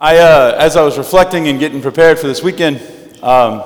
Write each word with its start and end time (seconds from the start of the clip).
I, 0.00 0.18
uh, 0.18 0.54
as 0.56 0.76
I 0.76 0.82
was 0.82 0.96
reflecting 0.96 1.48
and 1.48 1.58
getting 1.58 1.82
prepared 1.82 2.20
for 2.20 2.28
this 2.28 2.40
weekend, 2.40 2.76
um, 3.20 3.64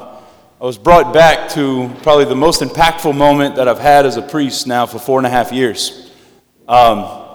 I 0.59 0.65
was 0.65 0.79
brought 0.79 1.13
back 1.13 1.51
to 1.51 1.91
probably 2.03 2.25
the 2.25 2.35
most 2.35 2.63
impactful 2.63 3.15
moment 3.15 3.57
that 3.57 3.69
I've 3.69 3.79
had 3.79 4.07
as 4.07 4.17
a 4.17 4.23
priest 4.23 4.67
now 4.67 4.87
for 4.87 4.99
four 4.99 5.19
and 5.19 5.27
a 5.27 5.29
half 5.29 5.53
years. 5.53 6.11
Um, 6.67 7.29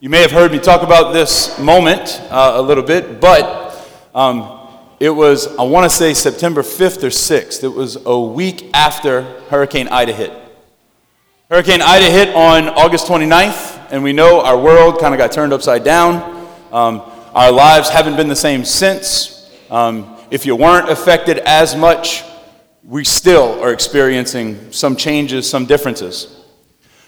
you 0.00 0.10
may 0.10 0.20
have 0.20 0.32
heard 0.32 0.50
me 0.50 0.58
talk 0.58 0.82
about 0.82 1.12
this 1.12 1.60
moment 1.60 2.20
uh, 2.28 2.54
a 2.56 2.60
little 2.60 2.82
bit, 2.82 3.20
but 3.20 3.88
um, 4.16 4.68
it 4.98 5.10
was, 5.10 5.46
I 5.56 5.62
want 5.62 5.88
to 5.88 5.96
say, 5.96 6.12
September 6.12 6.62
5th 6.62 7.04
or 7.04 7.10
6th. 7.10 7.62
It 7.62 7.68
was 7.68 8.04
a 8.04 8.18
week 8.18 8.68
after 8.74 9.22
Hurricane 9.48 9.86
Ida 9.86 10.12
hit. 10.12 10.32
Hurricane 11.48 11.82
Ida 11.82 12.10
hit 12.10 12.34
on 12.34 12.68
August 12.70 13.06
29th, 13.06 13.92
and 13.92 14.02
we 14.02 14.12
know 14.12 14.40
our 14.40 14.58
world 14.58 14.98
kind 14.98 15.14
of 15.14 15.18
got 15.18 15.30
turned 15.30 15.52
upside 15.52 15.84
down. 15.84 16.48
Our 17.34 17.52
lives 17.52 17.88
haven't 17.88 18.16
been 18.16 18.26
the 18.26 18.34
same 18.34 18.64
since. 18.64 19.48
Um, 19.70 20.16
if 20.32 20.46
you 20.46 20.56
weren't 20.56 20.90
affected 20.90 21.38
as 21.38 21.76
much, 21.76 22.24
we 22.82 23.04
still 23.04 23.62
are 23.62 23.72
experiencing 23.72 24.72
some 24.72 24.96
changes, 24.96 25.48
some 25.48 25.64
differences. 25.64 26.40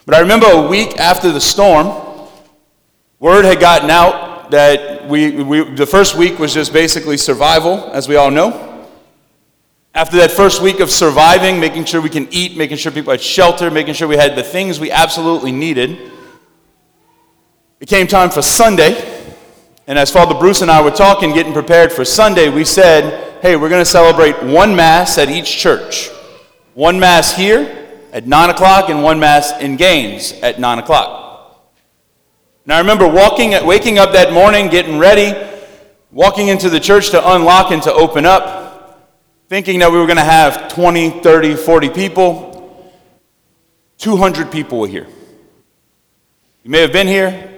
But 0.05 0.15
I 0.15 0.21
remember 0.21 0.47
a 0.47 0.65
week 0.65 0.97
after 0.97 1.29
the 1.29 1.41
storm, 1.41 2.29
word 3.19 3.43
had 3.43 3.59
gotten 3.59 3.89
out 3.89 4.51
that 4.51 5.09
we, 5.09 5.43
we, 5.43 5.69
the 5.71 5.85
first 5.85 6.15
week 6.15 6.39
was 6.39 6.53
just 6.53 6.71
basically 6.71 7.17
survival, 7.17 7.91
as 7.91 8.07
we 8.07 8.15
all 8.15 8.31
know. 8.31 8.87
After 9.93 10.15
that 10.17 10.31
first 10.31 10.61
week 10.61 10.79
of 10.79 10.89
surviving, 10.89 11.59
making 11.59 11.83
sure 11.83 11.99
we 11.99 12.09
can 12.09 12.29
eat, 12.31 12.55
making 12.55 12.77
sure 12.77 12.93
people 12.93 13.11
had 13.11 13.21
shelter, 13.21 13.69
making 13.69 13.95
sure 13.95 14.07
we 14.07 14.15
had 14.15 14.37
the 14.37 14.43
things 14.43 14.79
we 14.79 14.89
absolutely 14.89 15.51
needed, 15.51 16.11
it 17.81 17.89
came 17.89 18.07
time 18.07 18.29
for 18.29 18.41
Sunday. 18.41 19.12
And 19.85 19.99
as 19.99 20.09
Father 20.09 20.33
Bruce 20.33 20.61
and 20.61 20.71
I 20.71 20.81
were 20.81 20.91
talking, 20.91 21.33
getting 21.33 21.51
prepared 21.51 21.91
for 21.91 22.05
Sunday, 22.05 22.47
we 22.47 22.63
said, 22.63 23.41
hey, 23.41 23.57
we're 23.57 23.69
going 23.69 23.83
to 23.83 23.89
celebrate 23.89 24.41
one 24.41 24.75
Mass 24.75 25.17
at 25.17 25.29
each 25.29 25.57
church. 25.57 26.09
One 26.73 26.99
Mass 27.01 27.35
here 27.35 27.89
at 28.13 28.25
9 28.25 28.49
o'clock 28.49 28.89
and 28.89 29.03
one 29.03 29.19
Mass 29.19 29.51
in 29.59 29.75
Gheens 29.75 30.41
at 30.41 30.57
9 30.57 30.79
o'clock. 30.79 31.69
And 32.63 32.71
I 32.71 32.79
remember 32.79 33.09
walking, 33.09 33.51
waking 33.65 33.99
up 33.99 34.13
that 34.13 34.31
morning, 34.31 34.69
getting 34.69 34.99
ready, 34.99 35.33
walking 36.11 36.47
into 36.47 36.69
the 36.69 36.79
church 36.79 37.09
to 37.09 37.33
unlock 37.33 37.71
and 37.71 37.83
to 37.83 37.91
open 37.91 38.25
up, 38.25 39.11
thinking 39.49 39.79
that 39.79 39.91
we 39.91 39.97
were 39.97 40.05
going 40.05 40.15
to 40.15 40.23
have 40.23 40.71
20, 40.71 41.21
30, 41.21 41.55
40 41.55 41.89
people. 41.89 42.93
200 43.97 44.49
people 44.49 44.79
were 44.79 44.87
here. 44.87 45.07
You 46.63 46.71
may 46.71 46.79
have 46.79 46.93
been 46.93 47.07
here, 47.07 47.52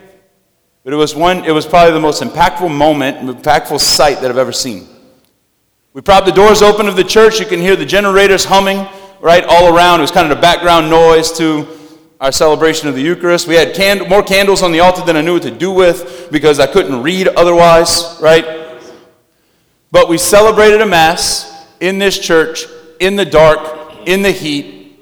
but 0.85 0.93
it 0.93 0.97
was 0.97 1.15
one, 1.15 1.43
it 1.45 1.51
was 1.51 1.65
probably 1.65 1.93
the 1.93 1.99
most 1.99 2.21
impactful 2.21 2.71
moment, 2.71 3.17
impactful 3.17 3.79
sight 3.79 4.21
that 4.21 4.29
I've 4.29 4.37
ever 4.37 4.51
seen. 4.51 4.87
We 5.93 6.01
propped 6.01 6.27
the 6.27 6.31
doors 6.31 6.61
open 6.61 6.87
of 6.87 6.95
the 6.95 7.03
church. 7.03 7.39
You 7.39 7.47
can 7.47 7.59
hear 7.59 7.75
the 7.75 7.87
generators 7.87 8.45
humming 8.45 8.87
right 9.19 9.43
all 9.45 9.75
around. 9.75 9.99
It 9.99 10.03
was 10.03 10.11
kind 10.11 10.31
of 10.31 10.37
the 10.37 10.41
background 10.41 10.91
noise 10.91 11.35
to 11.39 11.67
our 12.21 12.31
celebration 12.31 12.87
of 12.87 12.93
the 12.93 13.01
Eucharist. 13.01 13.47
We 13.47 13.55
had 13.55 13.73
cand- 13.73 14.07
more 14.07 14.21
candles 14.21 14.61
on 14.61 14.71
the 14.71 14.81
altar 14.81 15.03
than 15.03 15.17
I 15.17 15.21
knew 15.21 15.33
what 15.33 15.41
to 15.41 15.51
do 15.51 15.71
with 15.71 16.29
because 16.31 16.59
I 16.59 16.67
couldn't 16.67 17.01
read 17.01 17.29
otherwise, 17.29 18.19
right? 18.21 18.79
But 19.89 20.07
we 20.07 20.19
celebrated 20.19 20.81
a 20.81 20.85
Mass 20.85 21.51
in 21.79 21.97
this 21.97 22.19
church, 22.19 22.67
in 22.99 23.15
the 23.15 23.25
dark, 23.25 24.05
in 24.05 24.21
the 24.21 24.31
heat, 24.31 24.99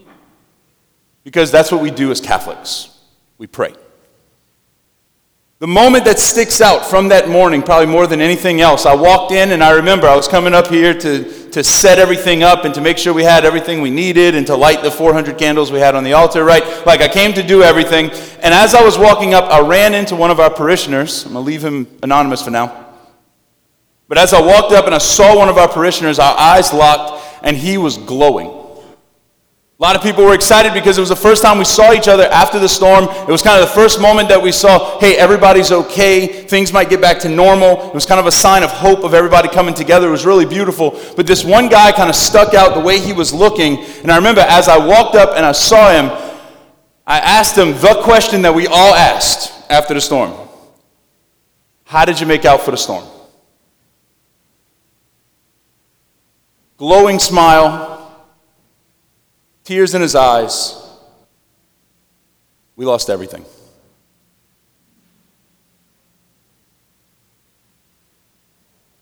because 1.26 1.52
that's 1.52 1.74
what 1.74 1.82
we 1.82 1.92
do 1.92 2.10
as 2.10 2.22
Catholics. 2.22 2.98
We 3.38 3.48
pray. 3.48 3.76
The 5.60 5.68
moment 5.68 6.04
that 6.06 6.20
sticks 6.20 6.62
out 6.62 6.86
from 6.86 7.08
that 7.10 7.30
morning, 7.30 7.62
probably 7.62 7.86
more 7.86 8.06
than 8.06 8.20
anything 8.20 8.60
else, 8.60 8.86
I 8.86 8.96
walked 8.96 9.32
in 9.32 9.52
and 9.52 9.64
I 9.64 9.72
remember 9.72 10.08
I 10.08 10.16
was 10.16 10.28
coming 10.28 10.54
up 10.54 10.68
here 10.68 10.94
to, 10.94 11.50
to 11.52 11.64
set 11.64 12.00
everything 12.00 12.44
up 12.44 12.66
and 12.66 12.74
to 12.74 12.82
make 12.82 12.98
sure 12.98 13.14
we 13.14 13.24
had 13.24 13.46
everything 13.46 13.80
we 13.80 13.90
needed 13.90 14.36
and 14.36 14.46
to 14.48 14.56
light 14.56 14.82
the 14.82 14.92
400 14.92 15.38
candles 15.38 15.72
we 15.72 15.80
had 15.80 15.96
on 15.96 16.04
the 16.04 16.14
altar, 16.14 16.44
right? 16.44 16.86
Like 16.86 17.02
I 17.02 17.08
came 17.08 17.34
to 17.34 17.44
do 17.44 17.64
everything. 17.64 18.10
And 18.42 18.54
as 18.54 18.76
I 18.76 18.84
was 18.84 18.98
walking 18.98 19.34
up, 19.34 19.46
I 19.46 19.62
ran 19.62 19.94
into 19.94 20.16
one 20.16 20.32
of 20.32 20.40
our 20.40 20.50
parishioners. 20.50 21.26
I'm 21.26 21.34
going 21.34 21.46
to 21.46 21.48
leave 21.48 21.64
him 21.64 21.88
anonymous 22.02 22.42
for 22.42 22.52
now. 22.52 22.96
But 24.10 24.18
as 24.18 24.34
I 24.34 24.42
walked 24.42 24.74
up 24.74 24.86
and 24.86 24.94
I 24.94 24.98
saw 24.98 25.38
one 25.38 25.50
of 25.50 25.58
our 25.58 25.70
parishioners, 25.70 26.20
our 26.20 26.38
eyes 26.38 26.74
locked 26.74 27.44
and 27.44 27.56
he 27.56 27.78
was 27.78 27.98
glowing. 27.98 28.63
A 29.80 29.84
lot 29.84 29.96
of 29.96 30.04
people 30.04 30.24
were 30.24 30.36
excited 30.36 30.72
because 30.72 31.00
it 31.00 31.02
was 31.02 31.10
the 31.10 31.16
first 31.16 31.42
time 31.42 31.58
we 31.58 31.66
saw 31.66 31.94
each 31.94 32.08
other 32.08 32.26
after 32.26 32.60
the 32.60 32.70
storm. 32.70 33.06
It 33.06 33.28
was 33.28 33.42
kind 33.42 33.62
of 33.62 33.68
the 33.68 33.74
first 33.74 34.00
moment 34.00 34.30
that 34.30 34.40
we 34.40 34.52
saw, 34.52 35.00
hey, 35.00 35.18
everybody's 35.18 35.72
okay. 35.72 36.28
Things 36.28 36.72
might 36.72 36.92
get 36.92 37.02
back 37.02 37.20
to 37.22 37.30
normal. 37.30 37.88
It 37.88 37.94
was 37.94 38.06
kind 38.06 38.20
of 38.20 38.28
a 38.28 38.32
sign 38.32 38.62
of 38.62 38.70
hope 38.70 39.04
of 39.04 39.16
everybody 39.16 39.50
coming 39.50 39.74
together. 39.74 40.08
It 40.08 40.12
was 40.12 40.28
really 40.28 40.46
beautiful. 40.46 41.00
But 41.16 41.26
this 41.26 41.44
one 41.44 41.70
guy 41.70 41.92
kind 41.92 42.08
of 42.08 42.16
stuck 42.16 42.54
out 42.54 42.76
the 42.76 42.82
way 42.82 43.00
he 43.00 43.14
was 43.14 43.34
looking. 43.34 43.84
And 44.04 44.12
I 44.12 44.16
remember 44.16 44.42
as 44.42 44.70
I 44.70 44.78
walked 44.78 45.16
up 45.16 45.36
and 45.36 45.44
I 45.44 45.54
saw 45.54 45.92
him, 45.92 46.06
I 47.08 47.20
asked 47.20 47.58
him 47.58 47.72
the 47.72 48.00
question 48.04 48.44
that 48.44 48.54
we 48.54 48.68
all 48.68 48.94
asked 48.94 49.70
after 49.72 49.96
the 49.96 50.02
storm 50.02 50.34
How 51.86 52.06
did 52.06 52.20
you 52.20 52.28
make 52.28 52.46
out 52.46 52.62
for 52.62 52.72
the 52.72 52.78
storm? 52.78 53.04
Glowing 56.78 57.18
smile 57.18 57.93
tears 59.64 59.96
in 59.96 60.02
his 60.02 60.16
eyes. 60.16 60.80
We 62.76 62.86
lost 62.86 63.10
everything. 63.10 63.46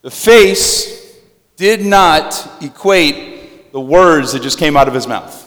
The 0.02 0.12
face 0.12 1.16
did 1.56 1.86
not 1.86 2.50
equate 2.62 3.72
the 3.72 3.80
words 3.80 4.34
that 4.34 4.42
just 4.42 4.58
came 4.58 4.76
out 4.76 4.88
of 4.88 4.94
his 4.94 5.08
mouth. 5.08 5.38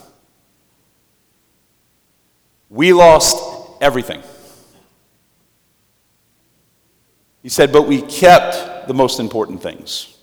We 2.71 2.93
lost 2.93 3.37
everything. 3.81 4.23
He 7.43 7.49
said, 7.49 7.73
but 7.73 7.83
we 7.83 8.01
kept 8.01 8.89
the 8.89 8.95
most 8.95 9.21
important 9.21 9.63
things. 9.63 10.17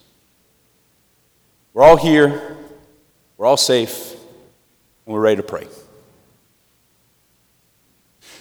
We're 1.74 1.84
all 1.84 1.98
here, 1.98 2.58
we're 3.38 3.46
all 3.46 3.58
safe 3.58 4.16
we're 5.06 5.20
ready 5.20 5.38
to 5.38 5.44
pray. 5.44 5.68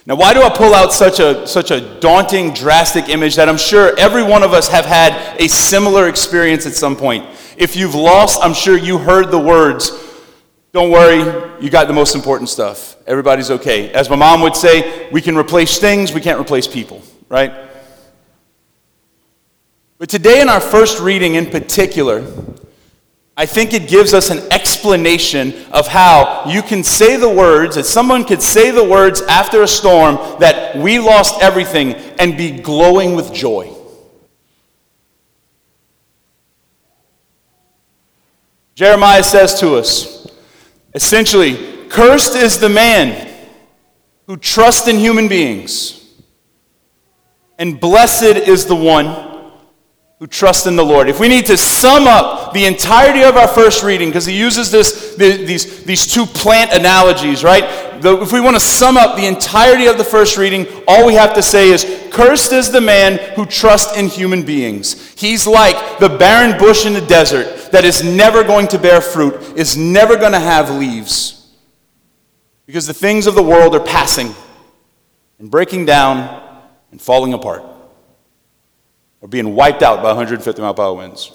Now, 0.06 0.14
why 0.16 0.32
do 0.32 0.42
I 0.42 0.48
pull 0.48 0.74
out 0.74 0.92
such 0.92 1.20
a, 1.20 1.46
such 1.46 1.70
a 1.70 2.00
daunting, 2.00 2.54
drastic 2.54 3.08
image 3.08 3.36
that 3.36 3.48
I'm 3.48 3.58
sure 3.58 3.96
every 3.98 4.22
one 4.22 4.42
of 4.42 4.52
us 4.52 4.68
have 4.68 4.86
had 4.86 5.40
a 5.40 5.46
similar 5.46 6.08
experience 6.08 6.64
at 6.66 6.72
some 6.72 6.96
point? 6.96 7.26
If 7.56 7.76
you've 7.76 7.94
lost, 7.94 8.40
I'm 8.42 8.54
sure 8.54 8.76
you 8.76 8.96
heard 8.96 9.30
the 9.30 9.38
words, 9.38 9.90
don't 10.72 10.90
worry, 10.90 11.18
you 11.62 11.68
got 11.68 11.86
the 11.86 11.92
most 11.92 12.14
important 12.14 12.48
stuff. 12.48 12.96
Everybody's 13.06 13.50
okay. 13.50 13.92
As 13.92 14.08
my 14.08 14.16
mom 14.16 14.40
would 14.40 14.56
say, 14.56 15.10
we 15.10 15.20
can 15.20 15.36
replace 15.36 15.78
things, 15.78 16.14
we 16.14 16.20
can't 16.20 16.40
replace 16.40 16.66
people, 16.66 17.02
right? 17.28 17.52
But 19.98 20.08
today, 20.08 20.40
in 20.40 20.48
our 20.48 20.60
first 20.60 20.98
reading 20.98 21.34
in 21.34 21.50
particular, 21.50 22.22
I 23.40 23.46
think 23.46 23.72
it 23.72 23.88
gives 23.88 24.12
us 24.12 24.28
an 24.28 24.40
explanation 24.52 25.54
of 25.72 25.88
how 25.88 26.44
you 26.46 26.60
can 26.60 26.84
say 26.84 27.16
the 27.16 27.26
words, 27.26 27.76
that 27.76 27.86
someone 27.86 28.22
could 28.22 28.42
say 28.42 28.70
the 28.70 28.84
words 28.84 29.22
after 29.22 29.62
a 29.62 29.66
storm 29.66 30.16
that 30.40 30.76
we 30.76 30.98
lost 30.98 31.40
everything 31.40 31.94
and 32.18 32.36
be 32.36 32.50
glowing 32.50 33.16
with 33.16 33.32
joy. 33.32 33.74
Jeremiah 38.74 39.22
says 39.22 39.58
to 39.60 39.76
us, 39.76 40.30
essentially, 40.92 41.88
cursed 41.88 42.36
is 42.36 42.58
the 42.58 42.68
man 42.68 43.26
who 44.26 44.36
trusts 44.36 44.86
in 44.86 44.96
human 44.96 45.28
beings, 45.28 46.12
and 47.58 47.80
blessed 47.80 48.36
is 48.36 48.66
the 48.66 48.76
one 48.76 49.29
who 50.20 50.26
trust 50.26 50.66
in 50.66 50.76
the 50.76 50.84
Lord. 50.84 51.08
If 51.08 51.18
we 51.18 51.28
need 51.28 51.46
to 51.46 51.56
sum 51.56 52.06
up 52.06 52.52
the 52.52 52.66
entirety 52.66 53.22
of 53.22 53.38
our 53.38 53.48
first 53.48 53.82
reading, 53.82 54.10
because 54.10 54.26
he 54.26 54.38
uses 54.38 54.70
this, 54.70 55.16
these, 55.16 55.82
these 55.84 56.06
two 56.06 56.26
plant 56.26 56.72
analogies, 56.72 57.42
right? 57.42 58.02
The, 58.02 58.20
if 58.20 58.30
we 58.30 58.38
want 58.38 58.54
to 58.54 58.60
sum 58.60 58.98
up 58.98 59.16
the 59.16 59.24
entirety 59.24 59.86
of 59.86 59.96
the 59.96 60.04
first 60.04 60.36
reading, 60.36 60.66
all 60.86 61.06
we 61.06 61.14
have 61.14 61.32
to 61.34 61.42
say 61.42 61.70
is, 61.70 61.86
Cursed 62.12 62.52
is 62.52 62.70
the 62.70 62.82
man 62.82 63.34
who 63.34 63.46
trusts 63.46 63.96
in 63.96 64.08
human 64.08 64.42
beings. 64.42 65.14
He's 65.18 65.46
like 65.46 65.98
the 65.98 66.10
barren 66.10 66.58
bush 66.58 66.84
in 66.84 66.92
the 66.92 67.00
desert 67.00 67.72
that 67.72 67.86
is 67.86 68.04
never 68.04 68.44
going 68.44 68.68
to 68.68 68.78
bear 68.78 69.00
fruit, 69.00 69.40
is 69.56 69.78
never 69.78 70.16
going 70.16 70.32
to 70.32 70.40
have 70.40 70.68
leaves. 70.68 71.50
Because 72.66 72.86
the 72.86 72.92
things 72.92 73.26
of 73.26 73.34
the 73.34 73.42
world 73.42 73.74
are 73.74 73.80
passing 73.80 74.34
and 75.38 75.50
breaking 75.50 75.86
down 75.86 76.42
and 76.90 77.00
falling 77.00 77.32
apart 77.32 77.69
or 79.20 79.28
being 79.28 79.54
wiped 79.54 79.82
out 79.82 80.02
by 80.02 80.08
150 80.08 80.62
mile 80.62 80.74
per 80.74 80.82
hour 80.82 80.94
winds. 80.94 81.32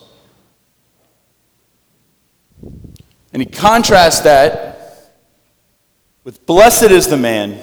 And 3.34 3.42
he 3.42 3.46
contrasts 3.46 4.22
that 4.22 4.76
with 6.24 6.46
blessed 6.46 6.92
is 6.92 7.08
the 7.08 7.18
man 7.18 7.60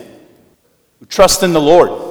who 1.01 1.07
trusts 1.07 1.43
in 1.43 1.53
the 1.53 1.61
Lord. 1.61 2.11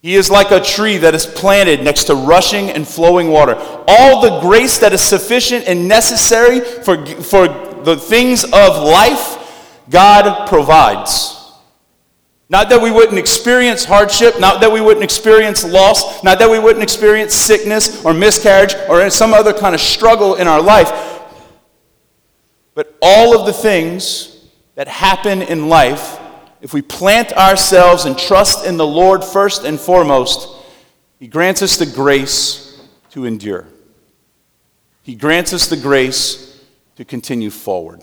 He 0.00 0.14
is 0.16 0.30
like 0.30 0.50
a 0.50 0.60
tree 0.60 0.98
that 0.98 1.14
is 1.14 1.26
planted 1.26 1.82
next 1.82 2.04
to 2.04 2.14
rushing 2.14 2.70
and 2.70 2.86
flowing 2.86 3.28
water. 3.28 3.54
All 3.88 4.20
the 4.20 4.40
grace 4.40 4.78
that 4.78 4.92
is 4.92 5.02
sufficient 5.02 5.66
and 5.66 5.88
necessary 5.88 6.60
for, 6.60 7.06
for 7.06 7.48
the 7.84 7.96
things 7.96 8.44
of 8.44 8.82
life, 8.82 9.82
God 9.90 10.46
provides. 10.48 11.33
Not 12.48 12.68
that 12.68 12.80
we 12.80 12.90
wouldn't 12.90 13.18
experience 13.18 13.84
hardship, 13.84 14.38
not 14.38 14.60
that 14.60 14.70
we 14.70 14.80
wouldn't 14.80 15.02
experience 15.02 15.64
loss, 15.64 16.22
not 16.22 16.38
that 16.38 16.50
we 16.50 16.58
wouldn't 16.58 16.82
experience 16.82 17.34
sickness 17.34 18.04
or 18.04 18.12
miscarriage 18.12 18.74
or 18.88 19.08
some 19.10 19.32
other 19.32 19.52
kind 19.52 19.74
of 19.74 19.80
struggle 19.80 20.34
in 20.34 20.46
our 20.46 20.60
life, 20.60 20.92
but 22.74 22.96
all 23.00 23.38
of 23.38 23.46
the 23.46 23.52
things 23.52 24.44
that 24.74 24.88
happen 24.88 25.40
in 25.42 25.68
life 25.68 26.20
if 26.64 26.72
we 26.72 26.80
plant 26.80 27.34
ourselves 27.34 28.06
and 28.06 28.18
trust 28.18 28.64
in 28.64 28.78
the 28.78 28.86
Lord 28.86 29.22
first 29.22 29.64
and 29.64 29.78
foremost, 29.78 30.48
He 31.18 31.28
grants 31.28 31.60
us 31.60 31.76
the 31.76 31.84
grace 31.84 32.80
to 33.10 33.26
endure. 33.26 33.68
He 35.02 35.14
grants 35.14 35.52
us 35.52 35.68
the 35.68 35.76
grace 35.76 36.64
to 36.96 37.04
continue 37.04 37.50
forward. 37.50 38.02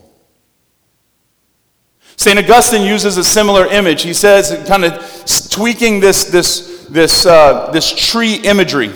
St. 2.21 2.37
Augustine 2.37 2.85
uses 2.85 3.17
a 3.17 3.23
similar 3.23 3.65
image. 3.65 4.03
He 4.03 4.13
says, 4.13 4.63
kind 4.67 4.85
of 4.85 4.93
tweaking 5.49 5.99
this, 5.99 6.25
this, 6.25 6.85
this, 6.87 7.25
uh, 7.25 7.71
this 7.71 7.91
tree 7.91 8.35
imagery. 8.35 8.91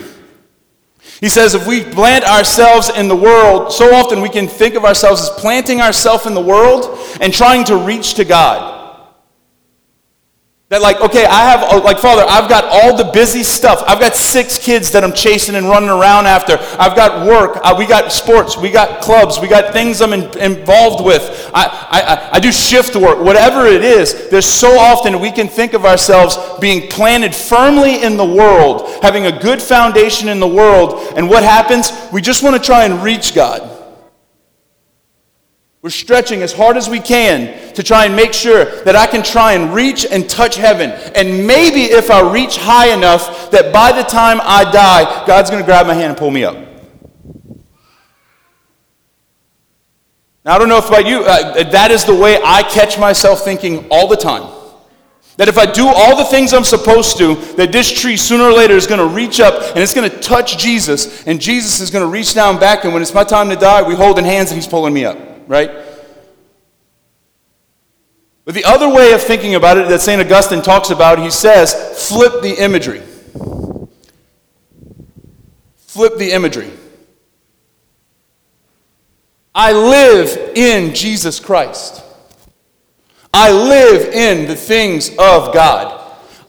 He 1.20 1.28
says, 1.28 1.54
if 1.54 1.66
we 1.66 1.82
plant 1.82 2.24
ourselves 2.24 2.88
in 2.88 3.08
the 3.08 3.16
world, 3.16 3.72
so 3.72 3.92
often 3.92 4.20
we 4.20 4.28
can 4.28 4.46
think 4.46 4.76
of 4.76 4.84
ourselves 4.84 5.22
as 5.22 5.30
planting 5.30 5.80
ourselves 5.80 6.26
in 6.26 6.34
the 6.34 6.40
world 6.40 7.00
and 7.20 7.34
trying 7.34 7.64
to 7.64 7.76
reach 7.76 8.14
to 8.14 8.24
God. 8.24 8.75
That, 10.68 10.82
like, 10.82 11.00
okay, 11.00 11.24
I 11.24 11.48
have, 11.48 11.62
uh, 11.62 11.80
like, 11.84 12.00
Father, 12.00 12.24
I've 12.26 12.50
got 12.50 12.64
all 12.64 12.96
the 12.96 13.12
busy 13.12 13.44
stuff. 13.44 13.84
I've 13.86 14.00
got 14.00 14.16
six 14.16 14.58
kids 14.58 14.90
that 14.90 15.04
I'm 15.04 15.12
chasing 15.12 15.54
and 15.54 15.68
running 15.68 15.90
around 15.90 16.26
after. 16.26 16.58
I've 16.76 16.96
got 16.96 17.24
work. 17.24 17.60
Uh, 17.62 17.76
we 17.78 17.86
got 17.86 18.10
sports. 18.10 18.56
We 18.56 18.72
got 18.72 19.00
clubs. 19.00 19.38
We 19.38 19.46
got 19.46 19.72
things 19.72 20.02
I'm 20.02 20.12
in, 20.12 20.24
involved 20.40 21.04
with. 21.04 21.52
I, 21.54 21.66
I, 21.68 22.30
I 22.32 22.40
do 22.40 22.50
shift 22.50 22.96
work. 22.96 23.20
Whatever 23.20 23.66
it 23.66 23.84
is, 23.84 24.28
there's 24.28 24.48
so 24.48 24.76
often 24.76 25.20
we 25.20 25.30
can 25.30 25.46
think 25.46 25.72
of 25.72 25.84
ourselves 25.84 26.36
being 26.58 26.90
planted 26.90 27.32
firmly 27.32 28.02
in 28.02 28.16
the 28.16 28.26
world, 28.26 28.90
having 29.02 29.26
a 29.26 29.40
good 29.40 29.62
foundation 29.62 30.28
in 30.28 30.40
the 30.40 30.48
world. 30.48 31.14
And 31.16 31.28
what 31.28 31.44
happens? 31.44 31.92
We 32.12 32.20
just 32.20 32.42
want 32.42 32.56
to 32.56 32.62
try 32.62 32.86
and 32.86 33.04
reach 33.04 33.36
God. 33.36 33.75
We're 35.86 35.90
stretching 35.90 36.42
as 36.42 36.52
hard 36.52 36.76
as 36.76 36.88
we 36.88 36.98
can 36.98 37.72
to 37.74 37.82
try 37.84 38.06
and 38.06 38.16
make 38.16 38.32
sure 38.32 38.64
that 38.82 38.96
I 38.96 39.06
can 39.06 39.22
try 39.22 39.52
and 39.52 39.72
reach 39.72 40.04
and 40.04 40.28
touch 40.28 40.56
heaven. 40.56 40.90
And 41.14 41.46
maybe 41.46 41.82
if 41.82 42.10
I 42.10 42.28
reach 42.28 42.56
high 42.56 42.92
enough 42.92 43.52
that 43.52 43.72
by 43.72 43.92
the 43.92 44.02
time 44.02 44.40
I 44.42 44.64
die, 44.64 45.24
God's 45.28 45.48
going 45.48 45.62
to 45.62 45.64
grab 45.64 45.86
my 45.86 45.94
hand 45.94 46.06
and 46.06 46.16
pull 46.16 46.32
me 46.32 46.42
up. 46.42 46.56
Now, 50.44 50.56
I 50.56 50.58
don't 50.58 50.68
know 50.68 50.78
if 50.78 50.88
about 50.88 51.06
you, 51.06 51.20
uh, 51.20 51.70
that 51.70 51.92
is 51.92 52.04
the 52.04 52.16
way 52.16 52.40
I 52.44 52.64
catch 52.64 52.98
myself 52.98 53.44
thinking 53.44 53.86
all 53.88 54.08
the 54.08 54.16
time. 54.16 54.52
That 55.36 55.46
if 55.46 55.56
I 55.56 55.70
do 55.70 55.86
all 55.86 56.16
the 56.16 56.24
things 56.24 56.52
I'm 56.52 56.64
supposed 56.64 57.16
to, 57.18 57.36
that 57.58 57.70
this 57.70 57.92
tree 57.92 58.16
sooner 58.16 58.42
or 58.42 58.52
later 58.52 58.74
is 58.74 58.88
going 58.88 58.98
to 58.98 59.14
reach 59.14 59.38
up 59.38 59.62
and 59.76 59.78
it's 59.78 59.94
going 59.94 60.10
to 60.10 60.18
touch 60.18 60.58
Jesus, 60.58 61.24
and 61.28 61.40
Jesus 61.40 61.78
is 61.78 61.92
going 61.92 62.04
to 62.04 62.10
reach 62.10 62.34
down 62.34 62.58
back, 62.58 62.82
and 62.82 62.92
when 62.92 63.02
it's 63.02 63.14
my 63.14 63.22
time 63.22 63.48
to 63.50 63.56
die, 63.56 63.86
we 63.86 63.94
hold 63.94 64.18
in 64.18 64.24
hands 64.24 64.50
and 64.50 64.60
he's 64.60 64.66
pulling 64.66 64.92
me 64.92 65.04
up 65.04 65.25
right? 65.46 65.70
But 68.44 68.54
the 68.54 68.64
other 68.64 68.88
way 68.88 69.12
of 69.12 69.22
thinking 69.22 69.56
about 69.56 69.76
it 69.76 69.88
that 69.88 70.00
St. 70.00 70.20
Augustine 70.20 70.62
talks 70.62 70.90
about, 70.90 71.18
he 71.18 71.30
says, 71.30 71.74
flip 72.08 72.42
the 72.42 72.62
imagery. 72.62 73.02
Flip 75.76 76.16
the 76.16 76.32
imagery. 76.32 76.70
I 79.54 79.72
live 79.72 80.52
in 80.54 80.94
Jesus 80.94 81.40
Christ. 81.40 82.04
I 83.32 83.50
live 83.50 84.12
in 84.12 84.46
the 84.46 84.54
things 84.54 85.08
of 85.10 85.52
God. 85.52 86.02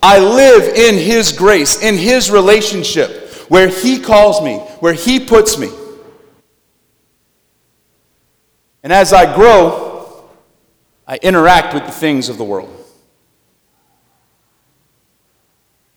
I 0.04 0.20
live 0.20 0.76
in 0.76 0.96
His 0.96 1.32
grace, 1.32 1.82
in 1.82 1.96
His 1.96 2.30
relationship, 2.30 3.30
where 3.50 3.70
He 3.70 4.00
calls 4.00 4.42
me, 4.42 4.58
where 4.82 4.94
He 4.94 5.20
puts 5.20 5.58
me. 5.58 5.70
And 8.88 8.94
as 8.94 9.12
I 9.12 9.36
grow, 9.36 10.24
I 11.06 11.18
interact 11.18 11.74
with 11.74 11.86
the 11.86 11.92
things 11.92 12.30
of 12.30 12.38
the 12.38 12.46
world. 12.46 12.74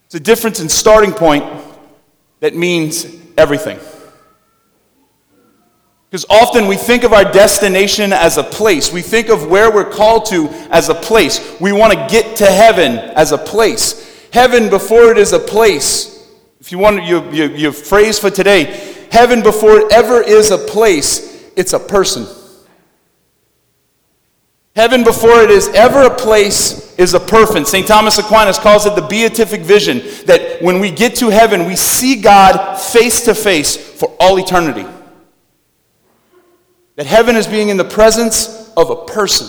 It's 0.07 0.17
a 0.17 0.19
difference 0.19 0.59
in 0.59 0.69
starting 0.69 1.13
point 1.13 1.45
that 2.41 2.57
means 2.57 3.07
everything. 3.39 3.79
Because 6.11 6.27
often 6.29 6.67
we 6.67 6.75
think 6.75 7.05
of 7.05 7.13
our 7.13 7.23
destination 7.31 8.13
as 8.13 8.39
a 8.39 8.43
place. 8.43 8.93
We 8.93 9.03
think 9.03 9.29
of 9.29 9.49
where 9.49 9.71
we're 9.71 9.89
called 9.89 10.27
to 10.31 10.49
as 10.73 10.89
a 10.89 10.95
place. 10.97 11.61
We 11.61 11.71
want 11.71 11.93
to 11.93 12.09
get 12.11 12.39
to 12.39 12.47
heaven 12.47 12.97
as 13.15 13.31
a 13.31 13.39
place. 13.39 14.29
Heaven 14.33 14.69
before 14.69 15.13
it 15.13 15.17
is 15.17 15.33
a 15.33 15.39
place. 15.39 16.29
If 16.59 16.73
you 16.73 16.79
want 16.79 17.05
your, 17.05 17.33
your, 17.33 17.51
your 17.53 17.73
phrase 17.73 18.19
for 18.19 18.31
today, 18.31 18.65
heaven 19.13 19.45
before 19.45 19.79
it 19.79 19.93
ever 19.93 20.21
is 20.21 20.51
a 20.51 20.59
place, 20.59 21.53
it's 21.55 21.73
a 21.73 21.79
person. 21.79 22.27
Heaven, 24.77 25.03
before 25.03 25.41
it 25.41 25.51
is 25.51 25.69
ever 25.69 26.03
a 26.03 26.15
place, 26.15 26.95
is 26.97 27.15
a 27.15 27.21
person. 27.21 27.65
St. 27.65 27.87
Thomas 27.87 28.19
Aquinas 28.19 28.59
calls 28.59 28.87
it 28.87 28.95
the 28.95 29.03
beatific 29.03 29.63
vision 29.63 29.99
that 30.27 30.63
when 30.63 30.79
we 30.79 30.91
get 30.91 31.17
to 31.17 31.29
heaven, 31.29 31.67
we 31.67 31.75
see 31.75 32.21
God 32.21 32.77
face 32.77 33.25
to 33.25 33.35
face 33.35 33.77
for 33.77 34.15
all 34.21 34.39
eternity. 34.39 34.87
That 36.97 37.07
heaven 37.07 37.35
is 37.35 37.47
being 37.47 37.71
in 37.71 37.79
the 37.79 37.85
presence 37.85 38.71
of 38.77 38.91
a 38.91 39.07
person. 39.07 39.49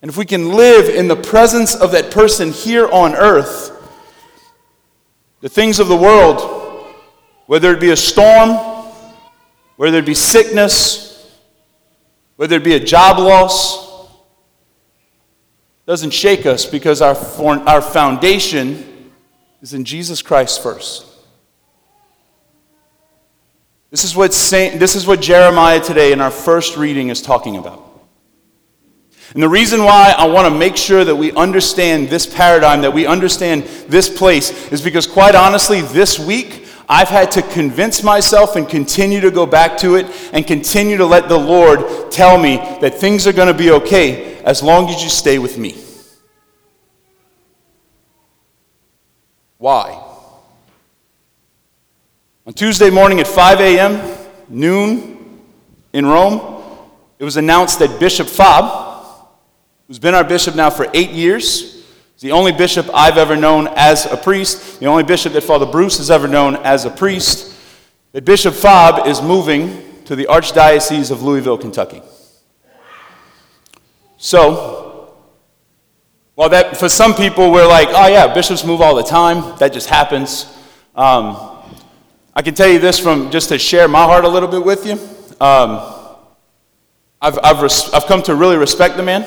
And 0.00 0.08
if 0.10 0.16
we 0.16 0.24
can 0.24 0.52
live 0.52 0.88
in 0.88 1.08
the 1.08 1.16
presence 1.16 1.74
of 1.74 1.92
that 1.92 2.10
person 2.10 2.52
here 2.52 2.88
on 2.88 3.14
earth, 3.14 3.76
the 5.40 5.48
things 5.48 5.80
of 5.80 5.88
the 5.88 5.96
world, 5.96 6.86
whether 7.46 7.72
it 7.72 7.80
be 7.80 7.90
a 7.90 7.96
storm, 7.96 8.50
whether 9.76 9.98
it 9.98 10.06
be 10.06 10.14
sickness, 10.14 11.09
whether 12.40 12.56
it 12.56 12.64
be 12.64 12.72
a 12.72 12.80
job 12.80 13.18
loss, 13.18 14.08
doesn't 15.84 16.10
shake 16.10 16.46
us 16.46 16.64
because 16.64 17.02
our, 17.02 17.14
our 17.68 17.82
foundation 17.82 19.12
is 19.60 19.74
in 19.74 19.84
Jesus 19.84 20.22
Christ 20.22 20.62
first. 20.62 21.04
This 23.90 24.04
is, 24.04 24.16
what 24.16 24.32
Saint, 24.32 24.80
this 24.80 24.96
is 24.96 25.06
what 25.06 25.20
Jeremiah 25.20 25.80
today 25.80 26.12
in 26.12 26.22
our 26.22 26.30
first 26.30 26.78
reading 26.78 27.10
is 27.10 27.20
talking 27.20 27.58
about. 27.58 28.08
And 29.34 29.42
the 29.42 29.48
reason 29.50 29.84
why 29.84 30.14
I 30.16 30.24
want 30.24 30.50
to 30.50 30.58
make 30.58 30.78
sure 30.78 31.04
that 31.04 31.16
we 31.16 31.32
understand 31.32 32.08
this 32.08 32.26
paradigm, 32.26 32.80
that 32.80 32.94
we 32.94 33.04
understand 33.04 33.64
this 33.86 34.08
place, 34.08 34.72
is 34.72 34.80
because, 34.80 35.06
quite 35.06 35.34
honestly, 35.34 35.82
this 35.82 36.18
week 36.18 36.64
I've 36.92 37.08
had 37.08 37.30
to 37.32 37.42
convince 37.42 38.02
myself 38.02 38.56
and 38.56 38.68
continue 38.68 39.20
to 39.20 39.30
go 39.30 39.46
back 39.46 39.78
to 39.78 39.94
it 39.94 40.06
and 40.32 40.44
continue 40.44 40.96
to 40.96 41.06
let 41.06 41.28
the 41.28 41.38
Lord 41.38 42.10
tell 42.10 42.36
me 42.36 42.56
that 42.80 42.94
things 42.94 43.28
are 43.28 43.32
going 43.32 43.46
to 43.46 43.54
be 43.54 43.70
okay 43.70 44.38
as 44.42 44.60
long 44.60 44.88
as 44.88 45.00
you 45.00 45.08
stay 45.08 45.38
with 45.38 45.56
me. 45.56 45.76
Why? 49.58 50.02
On 52.44 52.52
Tuesday 52.52 52.90
morning 52.90 53.20
at 53.20 53.28
5 53.28 53.60
a.m., 53.60 54.28
noon 54.48 55.38
in 55.92 56.06
Rome, 56.06 56.60
it 57.20 57.24
was 57.24 57.36
announced 57.36 57.78
that 57.78 58.00
Bishop 58.00 58.26
Fabre, 58.26 59.28
who's 59.86 60.00
been 60.00 60.14
our 60.14 60.24
bishop 60.24 60.56
now 60.56 60.70
for 60.70 60.88
eight 60.92 61.10
years, 61.10 61.79
He's 62.20 62.28
the 62.28 62.32
only 62.32 62.52
bishop 62.52 62.86
I've 62.92 63.16
ever 63.16 63.34
known 63.34 63.66
as 63.76 64.04
a 64.04 64.14
priest, 64.14 64.78
the 64.78 64.84
only 64.84 65.04
bishop 65.04 65.32
that 65.32 65.40
Father 65.40 65.64
Bruce 65.64 65.96
has 65.96 66.10
ever 66.10 66.28
known 66.28 66.56
as 66.56 66.84
a 66.84 66.90
priest. 66.90 67.56
That 68.12 68.26
Bishop 68.26 68.52
Fabre 68.52 69.08
is 69.08 69.22
moving 69.22 70.02
to 70.04 70.14
the 70.14 70.26
Archdiocese 70.26 71.10
of 71.10 71.22
Louisville, 71.22 71.56
Kentucky. 71.56 72.02
So, 74.18 75.14
while 76.34 76.50
that 76.50 76.76
for 76.76 76.90
some 76.90 77.14
people 77.14 77.50
we're 77.50 77.66
like, 77.66 77.88
oh 77.88 78.08
yeah, 78.08 78.34
bishops 78.34 78.66
move 78.66 78.82
all 78.82 78.96
the 78.96 79.02
time, 79.02 79.56
that 79.58 79.72
just 79.72 79.88
happens. 79.88 80.44
Um, 80.94 81.38
I 82.34 82.42
can 82.42 82.54
tell 82.54 82.68
you 82.68 82.80
this 82.80 82.98
from 82.98 83.30
just 83.30 83.48
to 83.48 83.58
share 83.58 83.88
my 83.88 84.04
heart 84.04 84.26
a 84.26 84.28
little 84.28 84.50
bit 84.50 84.62
with 84.62 84.84
you. 84.84 84.92
Um, 85.40 85.94
I've, 87.18 87.38
I've, 87.42 87.62
res- 87.62 87.88
I've 87.94 88.04
come 88.04 88.22
to 88.24 88.34
really 88.34 88.58
respect 88.58 88.98
the 88.98 89.02
man. 89.02 89.26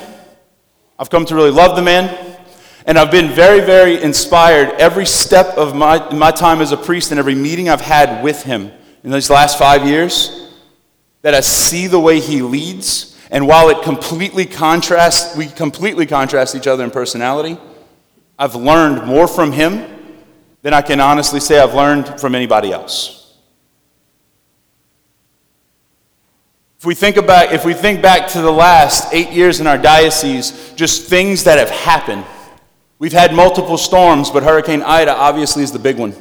I've 0.96 1.10
come 1.10 1.24
to 1.24 1.34
really 1.34 1.50
love 1.50 1.74
the 1.74 1.82
man. 1.82 2.23
And 2.86 2.98
I've 2.98 3.10
been 3.10 3.30
very, 3.30 3.60
very 3.60 4.02
inspired 4.02 4.70
every 4.78 5.06
step 5.06 5.56
of 5.56 5.74
my, 5.74 6.12
my 6.12 6.30
time 6.30 6.60
as 6.60 6.72
a 6.72 6.76
priest 6.76 7.10
and 7.10 7.18
every 7.18 7.34
meeting 7.34 7.68
I've 7.68 7.80
had 7.80 8.22
with 8.22 8.42
him 8.42 8.70
in 9.02 9.10
these 9.10 9.30
last 9.30 9.58
five 9.58 9.86
years 9.86 10.50
that 11.22 11.34
I 11.34 11.40
see 11.40 11.86
the 11.86 11.98
way 11.98 12.20
he 12.20 12.42
leads. 12.42 13.18
And 13.30 13.48
while 13.48 13.70
it 13.70 13.82
completely 13.82 14.44
contrasts, 14.44 15.34
we 15.34 15.46
completely 15.46 16.04
contrast 16.04 16.54
each 16.54 16.66
other 16.66 16.84
in 16.84 16.90
personality, 16.90 17.58
I've 18.38 18.54
learned 18.54 19.06
more 19.06 19.26
from 19.26 19.52
him 19.52 19.86
than 20.60 20.74
I 20.74 20.82
can 20.82 21.00
honestly 21.00 21.40
say 21.40 21.58
I've 21.58 21.74
learned 21.74 22.20
from 22.20 22.34
anybody 22.34 22.72
else. 22.72 23.24
If 26.78 26.84
we 26.84 26.94
think 26.94 27.16
about 27.16 27.52
if 27.52 27.64
we 27.64 27.72
think 27.72 28.02
back 28.02 28.28
to 28.32 28.42
the 28.42 28.50
last 28.50 29.14
8 29.14 29.30
years 29.30 29.60
in 29.60 29.66
our 29.66 29.78
diocese, 29.78 30.72
just 30.74 31.08
things 31.08 31.44
that 31.44 31.58
have 31.58 31.70
happened. 31.70 32.26
We've 33.04 33.12
had 33.12 33.34
multiple 33.34 33.76
storms, 33.76 34.30
but 34.30 34.44
Hurricane 34.44 34.80
Ida 34.80 35.14
obviously 35.14 35.62
is 35.62 35.70
the 35.70 35.78
big 35.78 35.98
one. 35.98 36.14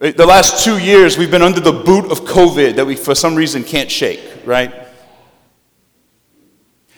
Eh, 0.00 0.12
the 0.12 0.24
last 0.24 0.64
2 0.64 0.78
years 0.78 1.18
we've 1.18 1.30
been 1.30 1.42
under 1.42 1.60
the 1.60 1.70
boot 1.70 2.10
of 2.10 2.22
COVID 2.22 2.76
that 2.76 2.86
we 2.86 2.96
for 2.96 3.14
some 3.14 3.34
reason 3.34 3.62
can't 3.62 3.90
shake, 3.90 4.22
right? 4.46 4.72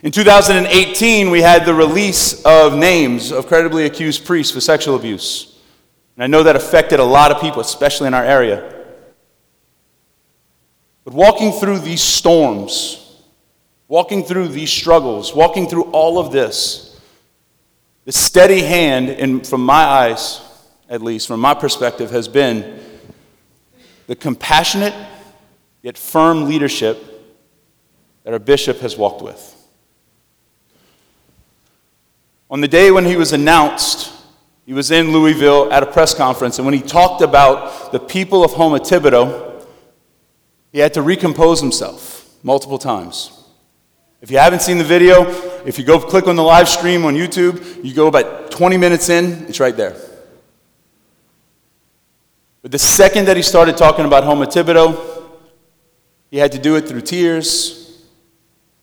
In 0.05 0.13
2018, 0.13 1.29
we 1.29 1.43
had 1.43 1.67
the 1.67 1.75
release 1.75 2.45
of 2.45 2.77
names 2.77 3.33
of 3.33 3.49
credibly 3.49 3.87
accused 3.87 4.25
priests 4.25 4.55
for 4.55 4.61
sexual 4.61 4.95
abuse. 4.95 5.59
And 6.15 6.23
I 6.23 6.29
know 6.29 6.45
that 6.45 6.55
affected 6.55 7.01
a 7.01 7.05
lot 7.05 7.33
of 7.33 7.41
people, 7.41 7.61
especially 7.61 8.07
in 8.07 8.15
our 8.15 8.25
area. 8.25 8.85
But 11.03 11.15
walking 11.15 11.51
through 11.51 11.81
these 11.81 12.01
storms, 12.01 13.25
walking 13.89 14.23
through 14.23 14.51
these 14.51 14.71
struggles, 14.71 15.35
walking 15.35 15.67
through 15.67 15.91
all 15.91 16.21
of 16.21 16.31
this, 16.31 16.92
the 18.05 18.13
steady 18.13 18.63
hand, 18.63 19.09
in, 19.09 19.41
from 19.41 19.65
my 19.65 19.85
eyes, 19.85 20.41
at 20.89 21.03
least, 21.03 21.29
from 21.29 21.41
my 21.41 21.55
perspective, 21.55 22.11
has 22.11 22.29
been 22.29 22.81
the 24.07 24.17
compassionate 24.17 24.95
yet 25.83 25.97
firm 25.97 26.49
leadership 26.49 26.99
that 28.25 28.33
our 28.33 28.39
bishop 28.39 28.79
has 28.81 28.97
walked 28.97 29.23
with. 29.23 29.49
On 32.51 32.61
the 32.61 32.69
day 32.69 32.91
when 32.91 33.05
he 33.05 33.17
was 33.17 33.33
announced, 33.33 34.13
he 34.67 34.73
was 34.73 34.91
in 34.91 35.11
Louisville 35.13 35.73
at 35.73 35.83
a 35.83 35.87
press 35.87 36.15
conference, 36.15 36.59
and 36.59 36.67
when 36.67 36.75
he 36.75 36.83
talked 36.83 37.23
about 37.23 37.93
the 37.93 37.99
people 37.99 38.45
of 38.45 38.53
Houma 38.53 38.79
Thibodaux, 38.81 39.65
he 40.73 40.79
had 40.79 40.95
to 40.95 41.03
recompose 41.03 41.61
himself 41.61 42.29
multiple 42.43 42.79
times. 42.79 43.31
If 44.21 44.31
you 44.31 44.39
haven't 44.39 44.63
seen 44.63 44.79
the 44.79 44.85
video, 44.85 45.25
if 45.65 45.79
you 45.79 45.85
go 45.85 45.99
click 45.99 46.27
on 46.27 46.37
the 46.37 46.43
live 46.43 46.69
stream 46.69 47.05
on 47.05 47.15
YouTube, 47.15 47.85
you 47.85 47.95
go 47.95 48.07
about 48.07 48.51
20 48.51 48.77
minutes 48.77 49.09
in, 49.09 49.47
it's 49.49 49.61
right 49.61 49.77
there. 49.77 49.97
But 52.63 52.71
the 52.71 52.79
second 52.79 53.27
that 53.27 53.37
he 53.37 53.43
started 53.43 53.77
talking 53.77 54.05
about 54.05 54.25
Houma 54.25 54.47
Thibodaux, 54.47 55.31
he 56.31 56.39
had 56.39 56.53
to 56.53 56.59
do 56.59 56.77
it 56.77 56.89
through 56.89 57.03
tears. 57.03 58.05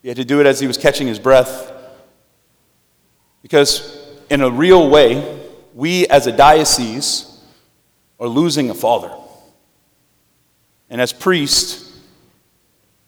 He 0.02 0.08
had 0.08 0.18
to 0.18 0.26
do 0.26 0.40
it 0.40 0.46
as 0.46 0.60
he 0.60 0.68
was 0.68 0.78
catching 0.78 1.08
his 1.08 1.18
breath. 1.18 1.72
Because, 3.42 4.06
in 4.30 4.42
a 4.42 4.50
real 4.50 4.90
way, 4.90 5.40
we 5.74 6.08
as 6.08 6.28
a 6.28 6.32
diocese 6.32 7.42
are 8.20 8.28
losing 8.28 8.70
a 8.70 8.76
father. 8.76 9.12
And 10.90 11.00
as 11.00 11.14
priests, 11.14 12.00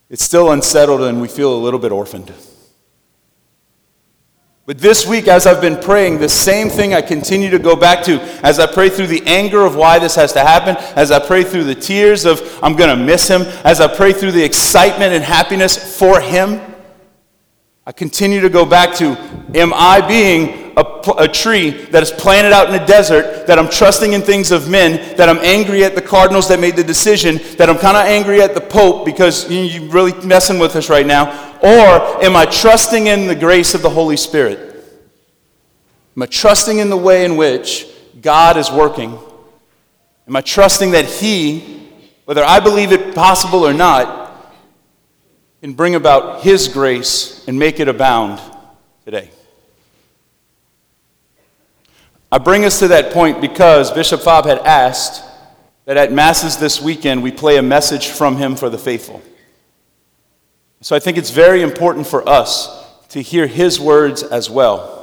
it's 0.10 0.24
still 0.24 0.52
unsettled 0.52 1.02
and 1.02 1.22
we 1.22 1.28
feel 1.28 1.54
a 1.54 1.62
little 1.62 1.80
bit 1.80 1.92
orphaned. 1.92 2.34
But 4.72 4.78
this 4.78 5.06
week, 5.06 5.28
as 5.28 5.48
I've 5.48 5.60
been 5.60 5.76
praying, 5.76 6.20
the 6.20 6.30
same 6.30 6.70
thing 6.70 6.94
I 6.94 7.02
continue 7.02 7.50
to 7.50 7.60
go 7.60 7.76
back 7.76 8.06
to 8.06 8.22
as 8.42 8.58
I 8.58 8.72
pray 8.72 8.88
through 8.88 9.08
the 9.08 9.22
anger 9.26 9.66
of 9.66 9.76
why 9.76 10.00
this 10.00 10.16
has 10.16 10.32
to 10.32 10.40
happen, 10.40 10.78
as 10.96 11.12
I 11.12 11.20
pray 11.20 11.44
through 11.44 11.66
the 11.66 11.76
tears 11.76 12.24
of 12.24 12.42
I'm 12.64 12.78
going 12.78 12.90
to 12.90 12.96
miss 12.96 13.28
him, 13.28 13.42
as 13.66 13.82
I 13.82 13.94
pray 13.94 14.14
through 14.14 14.32
the 14.32 14.42
excitement 14.42 15.12
and 15.12 15.26
happiness 15.26 16.00
for 16.00 16.22
him. 16.22 16.71
I 17.86 17.92
continue 17.92 18.42
to 18.42 18.50
go 18.50 18.66
back 18.66 18.96
to 18.98 19.18
Am 19.56 19.74
I 19.74 20.06
being 20.08 20.74
a, 20.78 20.84
a, 21.18 21.28
tree 21.28 21.72
that 21.72 22.02
is 22.04 22.12
planted 22.12 22.54
out 22.54 22.68
in 22.68 22.74
the 22.74 22.86
desert, 22.86 23.48
that 23.48 23.60
I'm 23.60 23.70
trusting 23.70 24.14
in 24.14 24.22
things 24.22 24.52
of 24.52 24.70
men, 24.70 25.18
that 25.18 25.28
I'm 25.28 25.40
angry 25.40 25.84
at 25.84 25.96
the 25.96 26.02
cardinals 26.02 26.48
that 26.48 26.60
made 26.60 26.76
the 26.76 26.84
decision, 26.84 27.38
that 27.58 27.70
I'm 27.70 27.78
kind 27.78 27.98
of 27.98 28.06
angry 28.06 28.42
at 28.42 28.54
the 28.54 28.62
Pope 28.62 29.04
because 29.04 29.52
you're 29.52 29.90
really 29.90 30.14
messing 30.26 30.60
with 30.60 30.76
us 30.76 30.90
right 30.90 31.06
now? 31.06 31.58
Or 31.62 32.24
am 32.24 32.36
I 32.36 32.46
trusting 32.46 33.08
in 33.08 33.28
the 33.28 33.36
grace 33.36 33.74
of 33.74 33.82
the 33.82 33.90
Holy 33.90 34.16
Spirit? 34.16 34.60
Am 36.16 36.24
I 36.24 36.28
trusting 36.28 36.78
in 36.78 36.90
the 36.90 36.98
way 36.98 37.26
in 37.26 37.36
which 37.36 37.88
God 38.22 38.58
is 38.58 38.72
working? 38.72 39.18
Am 40.28 40.36
I 40.36 40.42
trusting 40.42 40.92
that 40.92 41.06
He, 41.06 41.90
whether 42.26 42.44
I 42.44 42.60
believe 42.60 42.92
it 42.92 43.16
possible 43.16 43.66
or 43.66 43.74
not, 43.74 44.21
and 45.62 45.76
bring 45.76 45.96
about 45.96 46.42
His 46.42 46.68
grace 46.68 47.48
and 47.48 47.58
make 47.58 47.80
it 47.80 47.88
abound 47.88 48.40
today. 49.06 49.30
I 52.32 52.38
bring 52.38 52.64
us 52.64 52.80
to 52.80 52.88
that 52.90 53.12
point 53.12 53.42
because 53.42 53.92
Bishop 53.92 54.22
Fabre 54.22 54.48
had 54.48 54.60
asked 54.60 55.22
that 55.86 55.98
at 55.98 56.14
Masses 56.14 56.58
this 56.58 56.82
weekend 56.82 57.22
we 57.22 57.32
play 57.32 57.58
a 57.58 57.62
message 57.62 58.08
from 58.08 58.38
him 58.38 58.56
for 58.56 58.70
the 58.70 58.78
faithful. 58.78 59.22
So 60.80 60.96
I 60.96 61.00
think 61.00 61.18
it's 61.18 61.32
very 61.32 61.62
important 61.62 62.08
for 62.08 62.28
us 62.28 62.86
to 63.10 63.22
hear 63.22 63.48
his 63.48 63.80
words 63.80 64.24
as 64.24 64.50
well 64.50 64.98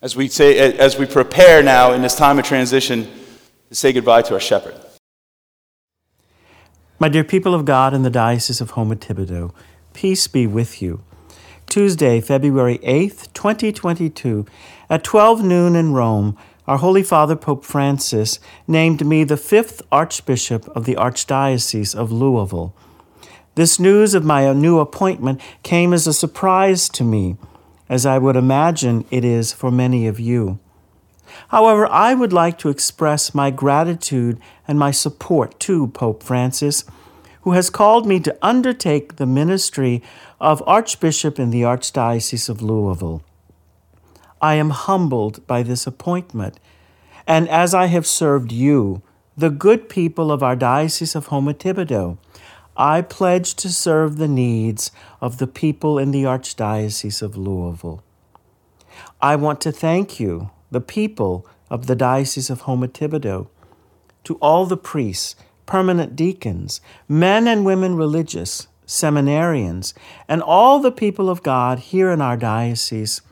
as 0.00 0.16
we, 0.16 0.28
say, 0.28 0.78
as 0.78 0.98
we 0.98 1.04
prepare 1.04 1.62
now 1.62 1.92
in 1.92 2.00
this 2.00 2.16
time 2.16 2.38
of 2.38 2.46
transition 2.46 3.06
to 3.68 3.74
say 3.74 3.92
goodbye 3.92 4.22
to 4.22 4.34
our 4.34 4.40
shepherd. 4.40 4.74
My 7.02 7.08
dear 7.08 7.24
people 7.24 7.54
of 7.54 7.64
God 7.64 7.94
in 7.94 8.02
the 8.02 8.10
Diocese 8.10 8.60
of 8.60 8.72
Houma 8.72 8.94
Thibodaux, 8.94 9.54
peace 9.94 10.28
be 10.28 10.46
with 10.46 10.82
you. 10.82 11.02
Tuesday, 11.66 12.20
February 12.20 12.76
8th, 12.80 13.32
2022, 13.32 14.44
at 14.90 15.02
12 15.02 15.42
noon 15.42 15.76
in 15.76 15.94
Rome, 15.94 16.36
our 16.66 16.76
Holy 16.76 17.02
Father 17.02 17.36
Pope 17.36 17.64
Francis 17.64 18.38
named 18.68 19.06
me 19.06 19.24
the 19.24 19.38
fifth 19.38 19.80
Archbishop 19.90 20.68
of 20.76 20.84
the 20.84 20.94
Archdiocese 20.96 21.94
of 21.94 22.12
Louisville. 22.12 22.76
This 23.54 23.80
news 23.80 24.12
of 24.12 24.22
my 24.22 24.52
new 24.52 24.78
appointment 24.78 25.40
came 25.62 25.94
as 25.94 26.06
a 26.06 26.12
surprise 26.12 26.90
to 26.90 27.02
me, 27.02 27.38
as 27.88 28.04
I 28.04 28.18
would 28.18 28.36
imagine 28.36 29.06
it 29.10 29.24
is 29.24 29.54
for 29.54 29.70
many 29.70 30.06
of 30.06 30.20
you. 30.20 30.58
However, 31.48 31.86
I 31.86 32.14
would 32.14 32.32
like 32.32 32.58
to 32.58 32.68
express 32.68 33.34
my 33.34 33.50
gratitude 33.50 34.40
and 34.66 34.78
my 34.78 34.90
support 34.90 35.58
to 35.60 35.88
Pope 35.88 36.22
Francis, 36.22 36.84
who 37.42 37.52
has 37.52 37.70
called 37.70 38.06
me 38.06 38.20
to 38.20 38.36
undertake 38.42 39.16
the 39.16 39.26
ministry 39.26 40.02
of 40.40 40.62
Archbishop 40.66 41.38
in 41.38 41.50
the 41.50 41.62
Archdiocese 41.62 42.48
of 42.48 42.62
Louisville. 42.62 43.22
I 44.40 44.54
am 44.54 44.70
humbled 44.70 45.46
by 45.46 45.62
this 45.62 45.86
appointment, 45.86 46.58
and 47.26 47.48
as 47.48 47.74
I 47.74 47.86
have 47.86 48.06
served 48.06 48.52
you, 48.52 49.02
the 49.36 49.50
good 49.50 49.88
people 49.88 50.30
of 50.30 50.42
our 50.42 50.56
Diocese 50.56 51.14
of 51.14 51.28
Houma 51.28 51.54
Thibodaux, 51.54 52.18
I 52.76 53.02
pledge 53.02 53.54
to 53.56 53.68
serve 53.68 54.16
the 54.16 54.28
needs 54.28 54.90
of 55.20 55.38
the 55.38 55.46
people 55.46 55.98
in 55.98 56.10
the 56.10 56.24
Archdiocese 56.24 57.22
of 57.22 57.36
Louisville. 57.36 58.02
I 59.20 59.36
want 59.36 59.60
to 59.62 59.72
thank 59.72 60.20
you 60.20 60.50
the 60.70 60.80
people 60.80 61.46
of 61.70 61.86
the 61.86 61.96
Diocese 61.96 62.50
of 62.50 62.62
Houma 62.62 62.88
Thibodaux, 62.88 63.48
to 64.24 64.34
all 64.36 64.66
the 64.66 64.76
priests, 64.76 65.36
permanent 65.66 66.16
deacons, 66.16 66.80
men 67.08 67.46
and 67.46 67.64
women 67.64 67.94
religious, 67.96 68.68
seminarians, 68.86 69.94
and 70.28 70.42
all 70.42 70.80
the 70.80 70.92
people 70.92 71.30
of 71.30 71.42
God 71.42 71.78
here 71.78 72.10
in 72.10 72.20
our 72.20 72.36
diocese, 72.36 73.22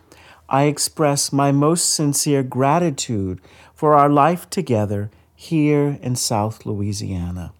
I 0.49 0.65
express 0.65 1.33
my 1.33 1.53
most 1.53 1.95
sincere 1.95 2.43
gratitude 2.43 3.41
for 3.75 3.95
our 3.95 4.09
life 4.09 4.49
together 4.49 5.11
here 5.35 5.99
in 6.01 6.17
South 6.17 6.65
Louisiana. 6.65 7.53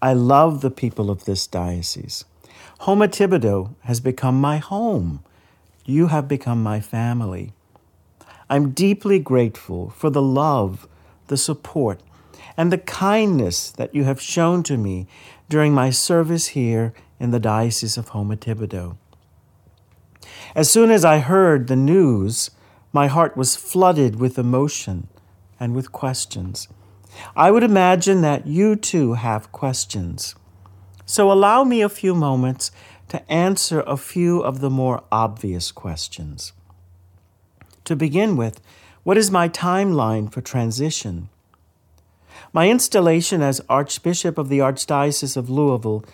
I 0.00 0.12
love 0.12 0.60
the 0.60 0.70
people 0.70 1.10
of 1.10 1.24
this 1.24 1.46
diocese. 1.46 2.24
Houma 2.80 3.08
Thibodaux 3.08 3.74
has 3.82 4.00
become 4.00 4.40
my 4.40 4.58
home. 4.58 5.22
You 5.84 6.08
have 6.08 6.28
become 6.28 6.62
my 6.62 6.80
family. 6.80 7.52
I'm 8.48 8.70
deeply 8.70 9.18
grateful 9.18 9.90
for 9.90 10.10
the 10.10 10.22
love, 10.22 10.86
the 11.28 11.36
support, 11.36 12.00
and 12.56 12.70
the 12.70 12.78
kindness 12.78 13.70
that 13.70 13.94
you 13.94 14.04
have 14.04 14.20
shown 14.20 14.62
to 14.64 14.76
me 14.76 15.06
during 15.48 15.72
my 15.72 15.90
service 15.90 16.48
here 16.48 16.92
in 17.18 17.30
the 17.30 17.40
Diocese 17.40 17.96
of 17.96 18.08
Houma 18.10 18.36
Thibodaux. 18.36 18.96
As 20.54 20.70
soon 20.70 20.90
as 20.90 21.04
I 21.04 21.18
heard 21.18 21.66
the 21.66 21.76
news, 21.76 22.50
my 22.92 23.08
heart 23.08 23.36
was 23.36 23.56
flooded 23.56 24.16
with 24.16 24.38
emotion 24.38 25.08
and 25.58 25.74
with 25.74 25.92
questions. 25.92 26.68
I 27.36 27.50
would 27.50 27.62
imagine 27.62 28.20
that 28.22 28.46
you 28.46 28.76
too 28.76 29.14
have 29.14 29.52
questions. 29.52 30.34
So 31.06 31.30
allow 31.30 31.64
me 31.64 31.80
a 31.80 31.88
few 31.88 32.14
moments 32.14 32.70
to 33.08 33.30
answer 33.30 33.82
a 33.86 33.96
few 33.96 34.40
of 34.40 34.60
the 34.60 34.70
more 34.70 35.02
obvious 35.12 35.70
questions. 35.70 36.52
To 37.84 37.94
begin 37.94 38.36
with, 38.36 38.60
what 39.02 39.18
is 39.18 39.30
my 39.30 39.48
timeline 39.48 40.32
for 40.32 40.40
transition? 40.40 41.28
My 42.52 42.70
installation 42.70 43.42
as 43.42 43.60
Archbishop 43.68 44.38
of 44.38 44.48
the 44.48 44.60
Archdiocese 44.60 45.36
of 45.36 45.50
Louisville 45.50 46.04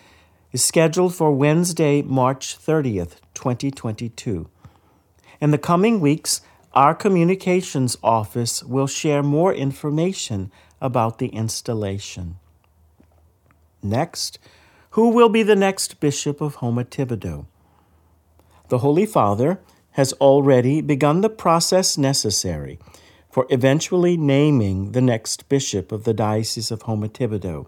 is 0.51 0.63
scheduled 0.63 1.15
for 1.15 1.31
Wednesday, 1.31 2.01
March 2.01 2.57
30th, 2.59 3.21
2022. 3.35 4.49
In 5.39 5.51
the 5.51 5.57
coming 5.57 6.01
weeks, 6.01 6.41
our 6.73 6.93
communications 6.93 7.97
office 8.03 8.63
will 8.63 8.87
share 8.87 9.23
more 9.23 9.53
information 9.53 10.51
about 10.81 11.19
the 11.19 11.27
installation. 11.27 12.35
Next, 13.81 14.39
who 14.91 15.09
will 15.09 15.29
be 15.29 15.43
the 15.43 15.55
next 15.55 16.01
Bishop 16.01 16.41
of 16.41 16.55
Houma 16.55 16.83
Thibodaux? 16.83 17.45
The 18.67 18.79
Holy 18.79 19.05
Father 19.05 19.59
has 19.91 20.13
already 20.13 20.81
begun 20.81 21.21
the 21.21 21.29
process 21.29 21.97
necessary 21.97 22.79
for 23.29 23.45
eventually 23.49 24.17
naming 24.17 24.91
the 24.91 25.01
next 25.01 25.47
bishop 25.49 25.91
of 25.91 26.03
the 26.03 26.13
Diocese 26.13 26.71
of 26.71 26.83
Houma 26.83 27.09
Thibodaux. 27.09 27.67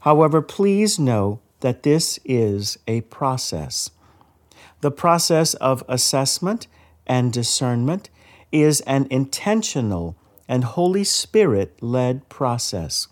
However, 0.00 0.40
please 0.40 0.98
know 0.98 1.40
that 1.60 1.82
this 1.82 2.18
is 2.24 2.78
a 2.86 3.02
process. 3.02 3.90
The 4.80 4.90
process 4.90 5.54
of 5.54 5.84
assessment 5.88 6.66
and 7.06 7.32
discernment 7.32 8.08
is 8.50 8.80
an 8.82 9.06
intentional 9.10 10.16
and 10.48 10.64
Holy 10.64 11.04
Spirit 11.04 11.82
led 11.82 12.28
process. 12.28 13.06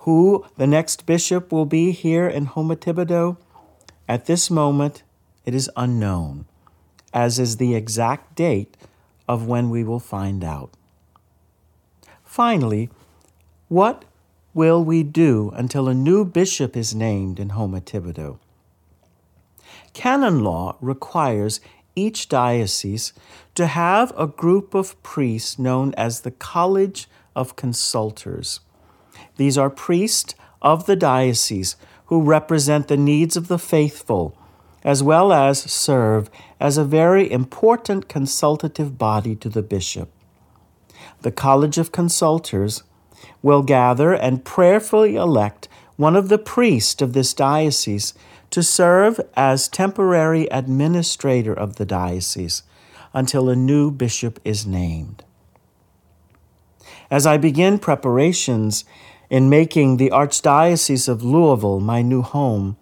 Who 0.00 0.46
the 0.56 0.66
next 0.66 1.06
bishop 1.06 1.52
will 1.52 1.66
be 1.66 1.90
here 1.90 2.28
in 2.28 2.46
Houma 2.46 2.76
Thibodaux, 2.76 3.36
at 4.08 4.26
this 4.26 4.50
moment 4.50 5.02
it 5.44 5.54
is 5.54 5.70
unknown, 5.76 6.46
as 7.12 7.38
is 7.38 7.56
the 7.56 7.74
exact 7.74 8.34
date 8.34 8.76
of 9.28 9.46
when 9.46 9.70
we 9.70 9.84
will 9.84 10.00
find 10.00 10.42
out. 10.42 10.70
Finally, 12.24 12.90
what 13.68 14.04
will 14.54 14.84
we 14.84 15.02
do 15.02 15.50
until 15.54 15.88
a 15.88 15.94
new 15.94 16.24
bishop 16.24 16.76
is 16.76 16.94
named 16.94 17.38
in 17.38 17.50
Houma 17.50 17.80
Thibodaux? 17.80 18.38
Canon 19.92 20.42
law 20.42 20.76
requires 20.80 21.60
each 21.94 22.28
diocese 22.28 23.12
to 23.54 23.66
have 23.66 24.12
a 24.16 24.26
group 24.26 24.74
of 24.74 25.00
priests 25.02 25.58
known 25.58 25.94
as 25.96 26.20
the 26.20 26.30
College 26.30 27.08
of 27.36 27.56
Consultors. 27.56 28.60
These 29.36 29.58
are 29.58 29.70
priests 29.70 30.34
of 30.60 30.86
the 30.86 30.96
diocese 30.96 31.76
who 32.06 32.22
represent 32.22 32.88
the 32.88 32.96
needs 32.96 33.36
of 33.36 33.48
the 33.48 33.58
faithful, 33.58 34.36
as 34.84 35.02
well 35.02 35.32
as 35.32 35.60
serve 35.60 36.30
as 36.58 36.76
a 36.76 36.84
very 36.84 37.30
important 37.30 38.08
consultative 38.08 38.98
body 38.98 39.34
to 39.36 39.48
the 39.48 39.62
bishop. 39.62 40.10
The 41.22 41.32
College 41.32 41.78
of 41.78 41.92
Consultors 41.92 42.82
will 43.42 43.62
gather 43.62 44.12
and 44.12 44.44
prayerfully 44.44 45.16
elect 45.16 45.68
one 45.96 46.16
of 46.16 46.28
the 46.28 46.38
priests 46.38 47.00
of 47.00 47.12
this 47.12 47.32
diocese 47.32 48.14
to 48.50 48.62
serve 48.62 49.20
as 49.34 49.68
temporary 49.68 50.46
administrator 50.50 51.54
of 51.54 51.76
the 51.76 51.86
diocese 51.86 52.62
until 53.14 53.48
a 53.48 53.56
new 53.56 53.90
bishop 53.90 54.40
is 54.44 54.66
named. 54.66 55.24
As 57.10 57.26
I 57.26 57.36
begin 57.36 57.78
preparations 57.78 58.84
in 59.30 59.48
making 59.48 59.96
the 59.96 60.10
Archdiocese 60.10 61.08
of 61.08 61.22
Louisville 61.22 61.80
my 61.80 62.02
new 62.02 62.22
home, 62.22 62.76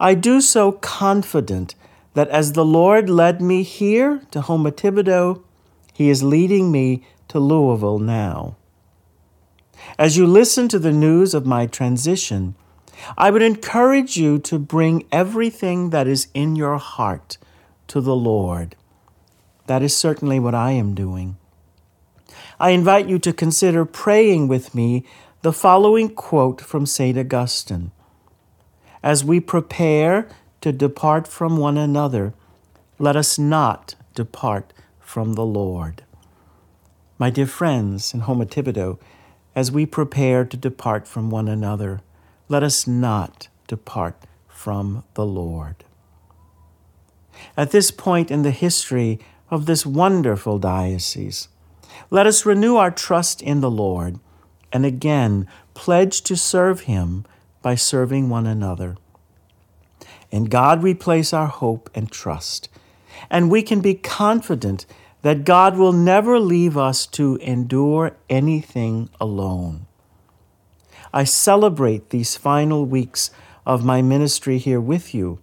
I 0.00 0.14
do 0.14 0.40
so 0.40 0.72
confident 0.72 1.74
that 2.14 2.28
as 2.28 2.52
the 2.52 2.64
Lord 2.64 3.08
led 3.08 3.40
me 3.40 3.62
here 3.62 4.22
to 4.30 4.42
Houma 4.42 4.72
Thibodaux, 4.72 5.42
He 5.92 6.10
is 6.10 6.22
leading 6.22 6.72
me 6.72 7.04
to 7.28 7.38
Louisville 7.38 7.98
now. 7.98 8.56
As 9.98 10.16
you 10.16 10.26
listen 10.26 10.68
to 10.68 10.78
the 10.78 10.92
news 10.92 11.34
of 11.34 11.46
my 11.46 11.66
transition, 11.66 12.54
I 13.18 13.30
would 13.30 13.42
encourage 13.42 14.16
you 14.16 14.38
to 14.40 14.58
bring 14.58 15.04
everything 15.12 15.90
that 15.90 16.06
is 16.06 16.28
in 16.34 16.56
your 16.56 16.78
heart 16.78 17.38
to 17.88 18.00
the 18.00 18.16
Lord. 18.16 18.76
That 19.66 19.82
is 19.82 19.96
certainly 19.96 20.38
what 20.38 20.54
I 20.54 20.72
am 20.72 20.94
doing. 20.94 21.36
I 22.58 22.70
invite 22.70 23.08
you 23.08 23.18
to 23.20 23.32
consider 23.32 23.84
praying 23.84 24.48
with 24.48 24.74
me 24.74 25.04
the 25.42 25.52
following 25.52 26.08
quote 26.08 26.60
from 26.60 26.86
St. 26.86 27.18
Augustine 27.18 27.90
As 29.04 29.22
we 29.22 29.38
prepare 29.38 30.26
to 30.62 30.72
depart 30.72 31.28
from 31.28 31.58
one 31.58 31.76
another, 31.76 32.32
let 32.98 33.16
us 33.16 33.38
not 33.38 33.96
depart 34.14 34.72
from 34.98 35.34
the 35.34 35.44
Lord. 35.44 36.04
My 37.18 37.28
dear 37.28 37.46
friends 37.46 38.14
in 38.14 38.20
Houma 38.20 38.46
Thibodaux, 38.46 38.98
as 39.54 39.70
we 39.70 39.84
prepare 39.84 40.46
to 40.46 40.56
depart 40.56 41.06
from 41.06 41.28
one 41.28 41.48
another, 41.48 42.00
let 42.48 42.62
us 42.62 42.86
not 42.86 43.48
depart 43.68 44.16
from 44.48 45.04
the 45.12 45.26
Lord. 45.26 45.84
At 47.58 47.72
this 47.72 47.90
point 47.90 48.30
in 48.30 48.40
the 48.40 48.52
history 48.52 49.20
of 49.50 49.66
this 49.66 49.84
wonderful 49.84 50.58
diocese, 50.58 51.48
let 52.08 52.26
us 52.26 52.46
renew 52.46 52.76
our 52.76 52.90
trust 52.90 53.42
in 53.42 53.60
the 53.60 53.70
Lord 53.70 54.18
and 54.72 54.86
again 54.86 55.46
pledge 55.74 56.22
to 56.22 56.38
serve 56.38 56.80
Him 56.80 57.26
by 57.64 57.74
serving 57.74 58.28
one 58.28 58.46
another. 58.46 58.94
In 60.30 60.44
God 60.44 60.82
we 60.82 60.92
place 60.92 61.32
our 61.32 61.46
hope 61.46 61.88
and 61.94 62.12
trust, 62.12 62.68
and 63.30 63.50
we 63.50 63.62
can 63.62 63.80
be 63.80 63.94
confident 63.94 64.84
that 65.22 65.46
God 65.46 65.78
will 65.78 65.94
never 65.94 66.38
leave 66.38 66.76
us 66.76 67.06
to 67.06 67.36
endure 67.36 68.14
anything 68.28 69.08
alone. 69.18 69.86
I 71.10 71.24
celebrate 71.24 72.10
these 72.10 72.36
final 72.36 72.84
weeks 72.84 73.30
of 73.64 73.82
my 73.82 74.02
ministry 74.02 74.58
here 74.58 74.80
with 74.80 75.14
you, 75.14 75.38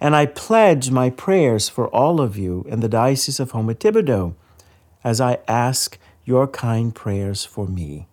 and 0.00 0.16
I 0.16 0.24
pledge 0.24 0.90
my 0.90 1.10
prayers 1.10 1.68
for 1.68 1.86
all 1.88 2.18
of 2.18 2.38
you 2.38 2.64
in 2.66 2.80
the 2.80 2.88
Diocese 2.88 3.38
of 3.38 3.50
Houma 3.50 3.74
Thibodaux 3.74 4.34
as 5.04 5.20
I 5.20 5.40
ask 5.46 5.98
your 6.24 6.46
kind 6.46 6.94
prayers 6.94 7.44
for 7.44 7.66
me. 7.66 8.06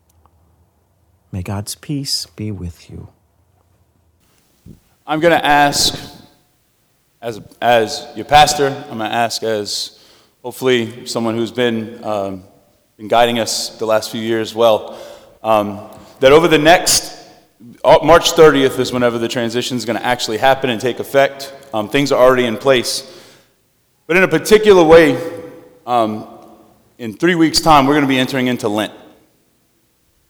May 1.32 1.42
God's 1.42 1.76
peace 1.76 2.26
be 2.26 2.52
with 2.52 2.90
you. 2.90 3.14
I'm 5.10 5.20
going 5.20 5.32
to 5.32 5.44
ask, 5.44 6.00
as, 7.20 7.42
as 7.60 8.08
your 8.16 8.26
pastor, 8.26 8.68
I'm 8.68 9.00
going 9.00 9.10
to 9.10 9.16
ask 9.16 9.42
as 9.42 10.00
hopefully 10.44 11.08
someone 11.08 11.34
who's 11.34 11.52
been, 11.52 12.04
um, 12.04 12.44
been 12.96 13.08
guiding 13.08 13.40
us 13.40 13.76
the 13.80 13.88
last 13.88 14.12
few 14.12 14.22
years 14.22 14.54
well. 14.54 15.02
Um, 15.42 15.90
that 16.20 16.32
over 16.32 16.48
the 16.48 16.60
next 16.60 17.28
uh, 17.84 17.98
March 18.04 18.34
30th 18.34 18.78
is 18.78 18.94
whenever 18.94 19.18
the 19.18 19.28
transition 19.28 19.78
is 19.78 19.84
going 19.84 19.98
to 19.98 20.06
actually 20.06 20.38
happen 20.38 20.70
and 20.70 20.80
take 20.80 21.00
effect. 21.00 21.56
Um, 21.74 21.90
things 21.90 22.12
are 22.12 22.24
already 22.24 22.46
in 22.46 22.56
place. 22.56 23.12
But 24.06 24.16
in 24.16 24.22
a 24.22 24.28
particular 24.28 24.84
way, 24.84 25.18
um, 25.88 26.28
in 27.00 27.18
three 27.18 27.34
weeks' 27.34 27.62
time, 27.62 27.88
we're 27.88 27.96
going 27.96 28.04
to 28.06 28.08
be 28.08 28.20
entering 28.20 28.46
into 28.46 28.70
Lent. 28.70 28.94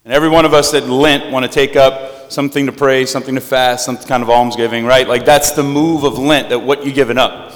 And 0.05 0.13
every 0.13 0.29
one 0.29 0.45
of 0.45 0.53
us 0.53 0.71
that 0.71 0.87
Lent 0.87 1.33
want 1.33 1.43
to 1.43 1.51
take 1.51 1.75
up 1.75 2.18
something 2.29 2.65
to 2.67 2.71
pray, 2.71 3.05
something 3.05 3.35
to 3.35 3.41
fast, 3.41 3.85
some 3.85 3.97
kind 3.97 4.23
of 4.23 4.29
almsgiving, 4.29 4.85
right? 4.85 5.07
Like 5.07 5.25
that's 5.25 5.51
the 5.51 5.63
move 5.63 6.03
of 6.03 6.17
Lent, 6.17 6.49
that 6.49 6.59
what 6.59 6.85
you're 6.85 6.95
giving 6.95 7.17
up. 7.17 7.53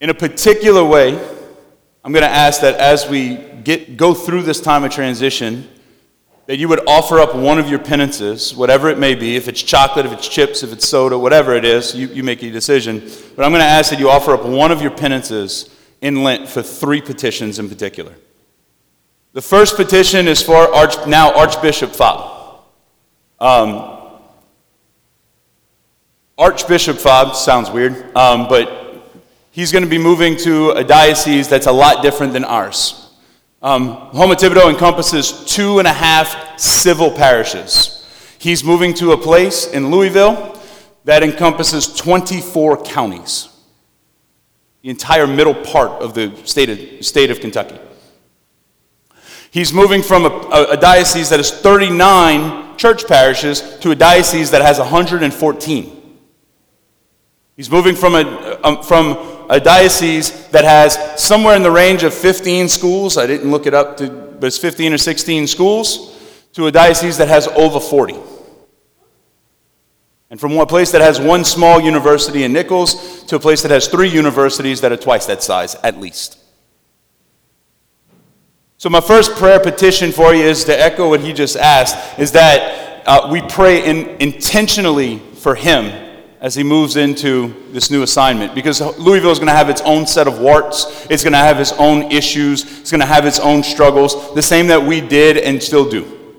In 0.00 0.10
a 0.10 0.14
particular 0.14 0.84
way, 0.84 1.14
I'm 2.04 2.12
going 2.12 2.24
to 2.24 2.28
ask 2.28 2.60
that 2.62 2.78
as 2.80 3.08
we 3.08 3.36
get, 3.36 3.96
go 3.96 4.12
through 4.12 4.42
this 4.42 4.60
time 4.60 4.84
of 4.84 4.90
transition, 4.90 5.68
that 6.46 6.58
you 6.58 6.68
would 6.68 6.86
offer 6.86 7.20
up 7.20 7.34
one 7.34 7.58
of 7.58 7.70
your 7.70 7.78
penances, 7.78 8.54
whatever 8.54 8.90
it 8.90 8.98
may 8.98 9.14
be, 9.14 9.36
if 9.36 9.48
it's 9.48 9.62
chocolate, 9.62 10.04
if 10.04 10.12
it's 10.12 10.28
chips, 10.28 10.62
if 10.62 10.72
it's 10.72 10.86
soda, 10.86 11.18
whatever 11.18 11.54
it 11.54 11.64
is, 11.64 11.94
you, 11.94 12.08
you 12.08 12.22
make 12.22 12.42
a 12.42 12.50
decision. 12.50 13.00
But 13.34 13.44
I'm 13.44 13.50
going 13.50 13.62
to 13.62 13.66
ask 13.66 13.90
that 13.90 13.98
you 13.98 14.10
offer 14.10 14.32
up 14.32 14.44
one 14.44 14.70
of 14.70 14.82
your 14.82 14.90
penances 14.90 15.70
in 16.02 16.22
Lent 16.22 16.46
for 16.48 16.60
three 16.62 17.00
petitions 17.00 17.58
in 17.58 17.70
particular. 17.70 18.14
The 19.32 19.40
first 19.40 19.76
petition 19.76 20.28
is 20.28 20.42
for 20.42 20.54
Arch, 20.54 21.06
now 21.06 21.34
Archbishop 21.34 21.92
Fabre. 21.92 22.33
Um, 23.40 23.94
Archbishop 26.36 26.98
Fabre 26.98 27.34
sounds 27.34 27.70
weird, 27.70 28.16
um, 28.16 28.48
but 28.48 29.02
he's 29.50 29.70
going 29.70 29.84
to 29.84 29.90
be 29.90 29.98
moving 29.98 30.36
to 30.38 30.70
a 30.70 30.82
diocese 30.82 31.48
that's 31.48 31.66
a 31.66 31.72
lot 31.72 32.02
different 32.02 32.32
than 32.32 32.44
ours. 32.44 33.10
Um, 33.62 34.10
Houma 34.12 34.34
Thibodaux 34.34 34.68
encompasses 34.68 35.44
two 35.46 35.78
and 35.78 35.88
a 35.88 35.92
half 35.92 36.58
civil 36.58 37.10
parishes. 37.10 38.06
He's 38.38 38.62
moving 38.62 38.92
to 38.94 39.12
a 39.12 39.16
place 39.16 39.66
in 39.66 39.90
Louisville 39.90 40.60
that 41.04 41.22
encompasses 41.22 41.94
24 41.94 42.82
counties, 42.82 43.48
the 44.82 44.90
entire 44.90 45.26
middle 45.26 45.54
part 45.54 46.02
of 46.02 46.14
the 46.14 46.34
state 46.44 46.68
of, 46.68 47.04
state 47.06 47.30
of 47.30 47.40
Kentucky. 47.40 47.78
He's 49.54 49.72
moving 49.72 50.02
from 50.02 50.24
a, 50.24 50.30
a, 50.30 50.70
a 50.72 50.76
diocese 50.76 51.28
that 51.28 51.38
has 51.38 51.52
39 51.52 52.76
church 52.76 53.06
parishes 53.06 53.60
to 53.78 53.92
a 53.92 53.94
diocese 53.94 54.50
that 54.50 54.62
has 54.62 54.80
114. 54.80 56.18
He's 57.54 57.70
moving 57.70 57.94
from, 57.94 58.16
a, 58.16 58.58
um, 58.64 58.82
from 58.82 59.46
a 59.48 59.60
diocese 59.60 60.48
that 60.48 60.64
has 60.64 60.98
somewhere 61.22 61.54
in 61.54 61.62
the 61.62 61.70
range 61.70 62.02
of 62.02 62.12
15 62.12 62.68
schools, 62.68 63.16
I 63.16 63.28
didn't 63.28 63.48
look 63.48 63.66
it 63.66 63.74
up, 63.74 63.96
to, 63.98 64.10
but 64.10 64.48
it's 64.48 64.58
15 64.58 64.94
or 64.94 64.98
16 64.98 65.46
schools, 65.46 66.20
to 66.54 66.66
a 66.66 66.72
diocese 66.72 67.16
that 67.18 67.28
has 67.28 67.46
over 67.46 67.78
40. 67.78 68.16
And 70.30 70.40
from 70.40 70.58
a 70.58 70.66
place 70.66 70.90
that 70.90 71.00
has 71.00 71.20
one 71.20 71.44
small 71.44 71.80
university 71.80 72.42
in 72.42 72.52
Nicholls 72.52 73.22
to 73.26 73.36
a 73.36 73.38
place 73.38 73.62
that 73.62 73.70
has 73.70 73.86
three 73.86 74.08
universities 74.08 74.80
that 74.80 74.90
are 74.90 74.96
twice 74.96 75.26
that 75.26 75.44
size, 75.44 75.76
at 75.76 76.00
least. 76.00 76.43
So, 78.84 78.90
my 78.90 79.00
first 79.00 79.36
prayer 79.36 79.58
petition 79.58 80.12
for 80.12 80.34
you 80.34 80.44
is 80.44 80.64
to 80.64 80.78
echo 80.78 81.08
what 81.08 81.20
he 81.20 81.32
just 81.32 81.56
asked 81.56 82.18
is 82.18 82.32
that 82.32 83.02
uh, 83.06 83.30
we 83.32 83.40
pray 83.40 83.82
in, 83.82 84.08
intentionally 84.20 85.20
for 85.36 85.54
him 85.54 85.86
as 86.38 86.54
he 86.54 86.62
moves 86.62 86.96
into 86.96 87.54
this 87.70 87.90
new 87.90 88.02
assignment 88.02 88.54
because 88.54 88.82
Louisville 88.98 89.30
is 89.30 89.38
going 89.38 89.48
to 89.48 89.54
have 89.54 89.70
its 89.70 89.80
own 89.86 90.06
set 90.06 90.28
of 90.28 90.38
warts, 90.38 91.06
it's 91.08 91.22
going 91.24 91.32
to 91.32 91.38
have 91.38 91.60
its 91.60 91.72
own 91.78 92.12
issues, 92.12 92.80
it's 92.80 92.90
going 92.90 93.00
to 93.00 93.06
have 93.06 93.24
its 93.24 93.38
own 93.38 93.62
struggles, 93.62 94.34
the 94.34 94.42
same 94.42 94.66
that 94.66 94.82
we 94.82 95.00
did 95.00 95.38
and 95.38 95.62
still 95.62 95.88
do. 95.88 96.36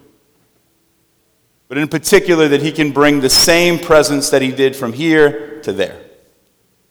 But 1.68 1.80
in 1.80 1.88
particular, 1.88 2.48
that 2.50 2.62
he 2.62 2.72
can 2.72 2.92
bring 2.92 3.22
the 3.22 3.30
same 3.32 3.80
presence 3.80 4.30
that 4.30 4.44
he 4.44 4.52
did 4.52 4.76
from 4.76 4.94
here 4.94 5.62
to 5.62 5.74
there. 5.74 6.00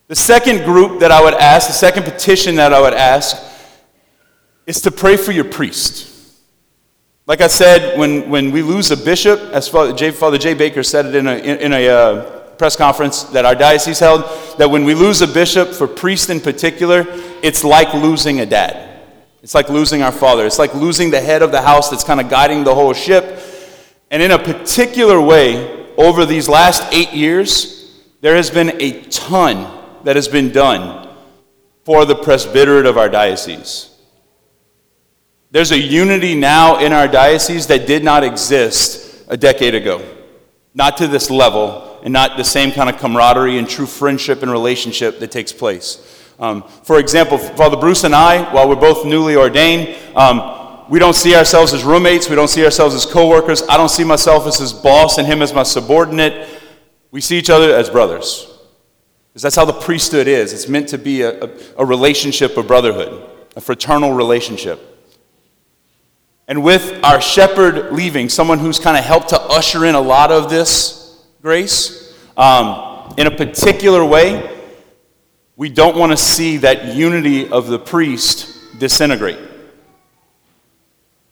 The 0.09 0.17
second 0.17 0.65
group 0.65 0.99
that 0.99 1.13
I 1.13 1.23
would 1.23 1.35
ask, 1.35 1.67
the 1.67 1.73
second 1.73 2.03
petition 2.03 2.55
that 2.55 2.73
I 2.73 2.81
would 2.81 2.93
ask, 2.93 3.53
is 4.65 4.81
to 4.81 4.91
pray 4.91 5.17
for 5.17 5.31
your 5.31 5.45
priest. 5.45 6.11
Like 7.27 7.41
I 7.41 7.47
said, 7.47 7.97
when, 7.97 8.29
when 8.29 8.51
we 8.51 8.61
lose 8.61 8.91
a 8.91 8.97
bishop, 8.97 9.39
as 9.51 9.67
Father 9.67 9.93
Jay, 9.93 10.11
Father 10.11 10.37
Baker 10.55 10.83
said 10.83 11.07
it 11.07 11.15
in 11.15 11.27
a, 11.27 11.35
in, 11.35 11.57
in 11.57 11.73
a 11.73 11.87
uh, 11.87 12.49
press 12.57 12.75
conference 12.75 13.23
that 13.25 13.45
our 13.45 13.55
diocese 13.55 13.99
held, 13.99 14.21
that 14.57 14.69
when 14.69 14.85
we 14.85 14.93
lose 14.93 15.21
a 15.21 15.27
bishop, 15.27 15.69
for 15.69 15.87
priests 15.87 16.29
in 16.29 16.39
particular, 16.39 17.03
it's 17.41 17.63
like 17.63 17.93
losing 17.93 18.41
a 18.41 18.45
dad. 18.45 19.01
It's 19.41 19.55
like 19.55 19.69
losing 19.69 20.01
our 20.01 20.11
father. 20.11 20.45
It's 20.45 20.59
like 20.59 20.73
losing 20.73 21.11
the 21.11 21.21
head 21.21 21.41
of 21.41 21.51
the 21.51 21.61
house 21.61 21.89
that's 21.89 22.03
kind 22.03 22.19
of 22.19 22.29
guiding 22.29 22.63
the 22.63 22.73
whole 22.73 22.93
ship. 22.93 23.39
And 24.11 24.21
in 24.21 24.31
a 24.31 24.39
particular 24.39 25.19
way, 25.19 25.87
over 25.97 26.25
these 26.25 26.47
last 26.49 26.93
eight 26.93 27.13
years, 27.13 28.01
there 28.21 28.35
has 28.35 28.49
been 28.49 28.81
a 28.81 29.01
ton 29.03 29.71
that 30.03 30.15
has 30.15 30.27
been 30.27 30.51
done 30.51 31.09
for 31.83 32.05
the 32.05 32.15
presbyterate 32.15 32.85
of 32.85 32.97
our 32.97 33.09
diocese. 33.09 33.94
There's 35.55 35.71
a 35.71 35.79
unity 35.79 36.35
now 36.35 36.79
in 36.79 36.91
our 36.91 37.07
diocese 37.07 37.67
that 37.67 37.87
did 37.87 38.03
not 38.03 38.25
exist 38.25 39.23
a 39.29 39.37
decade 39.37 39.73
ago. 39.73 40.05
Not 40.73 40.97
to 40.97 41.07
this 41.07 41.29
level, 41.31 41.97
and 42.03 42.11
not 42.11 42.35
the 42.35 42.43
same 42.43 42.73
kind 42.73 42.89
of 42.89 42.97
camaraderie 42.97 43.57
and 43.57 43.65
true 43.65 43.85
friendship 43.85 44.41
and 44.43 44.51
relationship 44.51 45.17
that 45.19 45.31
takes 45.31 45.53
place. 45.53 46.25
Um, 46.39 46.63
for 46.83 46.99
example, 46.99 47.37
Father 47.37 47.77
Bruce 47.77 48.03
and 48.03 48.13
I, 48.13 48.53
while 48.53 48.67
we're 48.67 48.75
both 48.75 49.05
newly 49.05 49.37
ordained, 49.37 49.95
um, 50.13 50.89
we 50.89 50.99
don't 50.99 51.15
see 51.15 51.37
ourselves 51.37 51.73
as 51.73 51.85
roommates. 51.85 52.27
We 52.27 52.35
don't 52.35 52.49
see 52.49 52.65
ourselves 52.65 52.93
as 52.93 53.05
co-workers. 53.05 53.63
I 53.69 53.77
don't 53.77 53.87
see 53.87 54.03
myself 54.03 54.47
as 54.47 54.57
his 54.57 54.73
boss 54.73 55.19
and 55.19 55.25
him 55.25 55.41
as 55.41 55.53
my 55.53 55.63
subordinate. 55.63 56.49
We 57.11 57.21
see 57.21 57.39
each 57.39 57.49
other 57.49 57.73
as 57.73 57.89
brothers. 57.89 58.59
Because 59.29 59.43
that's 59.43 59.55
how 59.55 59.63
the 59.63 59.71
priesthood 59.71 60.27
is. 60.27 60.51
It's 60.51 60.67
meant 60.67 60.89
to 60.89 60.97
be 60.97 61.21
a, 61.21 61.45
a, 61.45 61.49
a 61.77 61.85
relationship 61.85 62.57
of 62.57 62.67
brotherhood, 62.67 63.29
a 63.55 63.61
fraternal 63.61 64.11
relationship. 64.11 64.91
And 66.47 66.63
with 66.63 67.03
our 67.03 67.19
shepherd 67.19 67.91
leaving, 67.91 68.29
someone 68.29 68.59
who's 68.59 68.79
kind 68.79 68.97
of 68.97 69.03
helped 69.03 69.29
to 69.29 69.41
usher 69.41 69.85
in 69.85 69.95
a 69.95 70.01
lot 70.01 70.31
of 70.31 70.49
this 70.49 71.25
grace 71.41 72.13
um, 72.37 73.13
in 73.17 73.27
a 73.27 73.31
particular 73.31 74.05
way, 74.05 74.51
we 75.55 75.69
don't 75.69 75.97
want 75.97 76.11
to 76.11 76.17
see 76.17 76.57
that 76.57 76.95
unity 76.95 77.49
of 77.49 77.67
the 77.67 77.79
priest 77.79 78.79
disintegrate. 78.79 79.39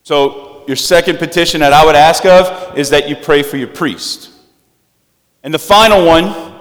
So, 0.04 0.64
your 0.66 0.78
second 0.78 1.18
petition 1.18 1.60
that 1.60 1.74
I 1.74 1.86
would 1.86 1.96
ask 1.96 2.26
of 2.26 2.78
is 2.78 2.90
that 2.92 3.10
you 3.10 3.18
pray 3.18 3.44
for 3.44 3.58
your 3.58 3.68
priest. 3.68 4.30
And 5.44 5.54
the 5.54 5.60
final 5.60 6.06
one 6.06 6.53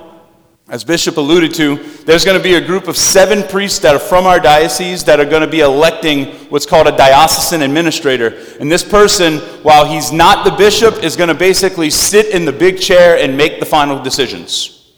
as 0.72 0.84
Bishop 0.84 1.18
alluded 1.18 1.52
to, 1.56 1.76
there's 2.06 2.24
going 2.24 2.38
to 2.38 2.42
be 2.42 2.54
a 2.54 2.60
group 2.60 2.88
of 2.88 2.96
seven 2.96 3.46
priests 3.46 3.78
that 3.80 3.94
are 3.94 3.98
from 3.98 4.24
our 4.24 4.40
diocese 4.40 5.04
that 5.04 5.20
are 5.20 5.26
going 5.26 5.42
to 5.42 5.46
be 5.46 5.60
electing 5.60 6.28
what's 6.48 6.64
called 6.64 6.86
a 6.86 6.96
diocesan 6.96 7.60
administrator. 7.60 8.42
And 8.58 8.72
this 8.72 8.82
person, 8.82 9.40
while 9.62 9.84
he's 9.84 10.10
not 10.10 10.46
the 10.46 10.50
bishop, 10.52 11.04
is 11.04 11.14
going 11.14 11.28
to 11.28 11.34
basically 11.34 11.90
sit 11.90 12.28
in 12.34 12.46
the 12.46 12.52
big 12.52 12.80
chair 12.80 13.18
and 13.18 13.36
make 13.36 13.60
the 13.60 13.66
final 13.66 14.02
decisions. 14.02 14.94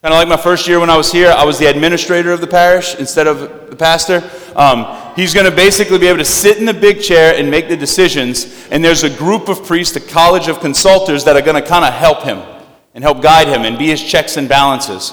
Kind 0.00 0.14
of 0.14 0.20
like 0.20 0.28
my 0.28 0.42
first 0.42 0.66
year 0.66 0.80
when 0.80 0.88
I 0.88 0.96
was 0.96 1.12
here, 1.12 1.32
I 1.32 1.44
was 1.44 1.58
the 1.58 1.66
administrator 1.66 2.32
of 2.32 2.40
the 2.40 2.46
parish 2.46 2.94
instead 2.94 3.26
of 3.26 3.68
the 3.68 3.76
pastor. 3.76 4.22
Um, 4.56 4.86
he's 5.16 5.34
going 5.34 5.44
to 5.44 5.54
basically 5.54 5.98
be 5.98 6.06
able 6.06 6.20
to 6.20 6.24
sit 6.24 6.56
in 6.56 6.64
the 6.64 6.72
big 6.72 7.02
chair 7.02 7.34
and 7.36 7.50
make 7.50 7.68
the 7.68 7.76
decisions. 7.76 8.66
And 8.70 8.82
there's 8.82 9.04
a 9.04 9.14
group 9.14 9.50
of 9.50 9.66
priests, 9.66 9.94
a 9.96 10.00
college 10.00 10.48
of 10.48 10.60
consultors, 10.60 11.24
that 11.24 11.36
are 11.36 11.42
going 11.42 11.62
to 11.62 11.68
kind 11.68 11.84
of 11.84 11.92
help 11.92 12.22
him 12.22 12.40
and 12.94 13.04
help 13.04 13.22
guide 13.22 13.48
him 13.48 13.62
and 13.62 13.78
be 13.78 13.88
his 13.88 14.02
checks 14.02 14.36
and 14.36 14.48
balances. 14.48 15.12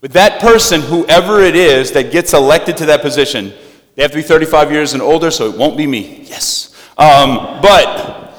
But 0.00 0.12
that 0.12 0.40
person, 0.40 0.80
whoever 0.80 1.40
it 1.42 1.54
is 1.54 1.92
that 1.92 2.10
gets 2.10 2.32
elected 2.32 2.76
to 2.78 2.86
that 2.86 3.02
position, 3.02 3.52
they 3.94 4.02
have 4.02 4.10
to 4.12 4.18
be 4.18 4.22
35 4.22 4.72
years 4.72 4.94
and 4.94 5.02
older, 5.02 5.30
so 5.30 5.48
it 5.50 5.56
won't 5.56 5.76
be 5.76 5.86
me. 5.86 6.24
Yes. 6.24 6.74
Um, 6.98 7.60
but 7.62 8.34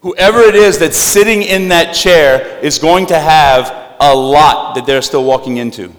whoever 0.00 0.40
it 0.40 0.54
is 0.54 0.78
that's 0.78 0.98
sitting 0.98 1.42
in 1.42 1.68
that 1.68 1.92
chair 1.92 2.58
is 2.60 2.78
going 2.78 3.06
to 3.06 3.18
have 3.18 3.96
a 4.00 4.14
lot 4.14 4.74
that 4.74 4.86
they're 4.86 5.02
still 5.02 5.24
walking 5.24 5.56
into. 5.56 5.92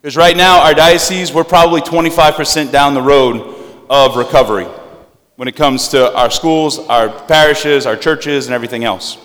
Because 0.00 0.16
right 0.16 0.36
now, 0.36 0.62
our 0.62 0.74
diocese, 0.74 1.32
we're 1.32 1.44
probably 1.44 1.80
25% 1.80 2.70
down 2.70 2.94
the 2.94 3.02
road 3.02 3.54
of 3.88 4.16
recovery 4.16 4.66
when 5.36 5.48
it 5.48 5.56
comes 5.56 5.88
to 5.88 6.14
our 6.16 6.30
schools, 6.30 6.78
our 6.78 7.08
parishes, 7.26 7.86
our 7.86 7.96
churches, 7.96 8.46
and 8.46 8.54
everything 8.54 8.84
else. 8.84 9.18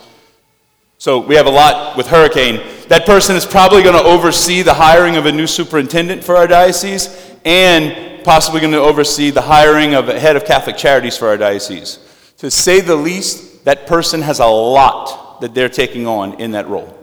So 0.99 1.19
we 1.19 1.35
have 1.35 1.45
a 1.45 1.49
lot 1.49 1.95
with 1.95 2.07
Hurricane. 2.07 2.61
That 2.89 3.05
person 3.05 3.37
is 3.37 3.45
probably 3.45 3.83
going 3.83 3.95
to 3.95 4.03
oversee 4.03 4.63
the 4.63 4.73
hiring 4.73 5.15
of 5.15 5.25
a 5.25 5.31
new 5.31 5.47
superintendent 5.47 6.25
for 6.25 6.35
our 6.35 6.45
diocese 6.45 7.07
and 7.45 8.21
possibly 8.25 8.59
going 8.59 8.73
to 8.73 8.81
oversee 8.81 9.29
the 9.29 9.39
hiring 9.39 9.93
of 9.93 10.09
a 10.09 10.19
head 10.19 10.35
of 10.35 10.43
Catholic 10.43 10.75
Charities 10.75 11.15
for 11.15 11.29
our 11.29 11.37
diocese. 11.37 11.99
To 12.39 12.51
say 12.51 12.81
the 12.81 12.97
least, 12.97 13.63
that 13.63 13.87
person 13.87 14.21
has 14.23 14.39
a 14.39 14.45
lot 14.45 15.39
that 15.39 15.53
they're 15.53 15.69
taking 15.69 16.05
on 16.05 16.33
in 16.33 16.51
that 16.51 16.67
role. 16.67 16.93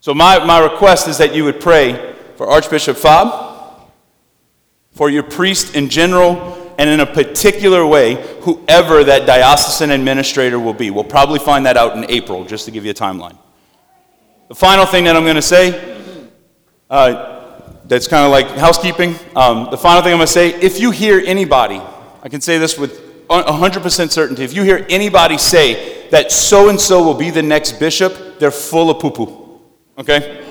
So 0.00 0.12
my, 0.12 0.44
my 0.44 0.58
request 0.58 1.08
is 1.08 1.16
that 1.16 1.34
you 1.34 1.44
would 1.44 1.58
pray 1.58 2.14
for 2.36 2.50
Archbishop 2.50 2.98
Fabre, 2.98 3.80
for 4.92 5.08
your 5.08 5.22
priest 5.22 5.74
in 5.74 5.88
general, 5.88 6.59
and 6.80 6.88
in 6.88 7.00
a 7.00 7.06
particular 7.06 7.84
way, 7.84 8.14
whoever 8.40 9.04
that 9.04 9.26
diocesan 9.26 9.90
administrator 9.90 10.58
will 10.58 10.72
be. 10.72 10.90
We'll 10.90 11.04
probably 11.04 11.38
find 11.38 11.66
that 11.66 11.76
out 11.76 11.94
in 11.94 12.10
April, 12.10 12.42
just 12.46 12.64
to 12.64 12.70
give 12.70 12.86
you 12.86 12.92
a 12.92 12.94
timeline. 12.94 13.36
The 14.48 14.54
final 14.54 14.86
thing 14.86 15.04
that 15.04 15.14
I'm 15.14 15.24
going 15.24 15.36
to 15.36 15.42
say, 15.42 15.98
uh, 16.88 17.82
that's 17.84 18.08
kind 18.08 18.24
of 18.24 18.30
like 18.30 18.58
housekeeping. 18.58 19.14
Um, 19.36 19.68
the 19.70 19.76
final 19.76 20.00
thing 20.00 20.12
I'm 20.12 20.20
going 20.20 20.26
to 20.26 20.32
say, 20.32 20.54
if 20.54 20.80
you 20.80 20.90
hear 20.90 21.22
anybody, 21.22 21.82
I 22.22 22.30
can 22.30 22.40
say 22.40 22.56
this 22.56 22.78
with 22.78 23.26
100% 23.28 24.10
certainty, 24.10 24.42
if 24.42 24.54
you 24.54 24.62
hear 24.62 24.86
anybody 24.88 25.36
say 25.36 26.08
that 26.08 26.32
so 26.32 26.70
and 26.70 26.80
so 26.80 27.04
will 27.04 27.12
be 27.12 27.28
the 27.28 27.42
next 27.42 27.72
bishop, 27.72 28.38
they're 28.38 28.50
full 28.50 28.88
of 28.88 29.00
poo 29.00 29.10
poo. 29.10 29.60
Okay? 29.98 30.46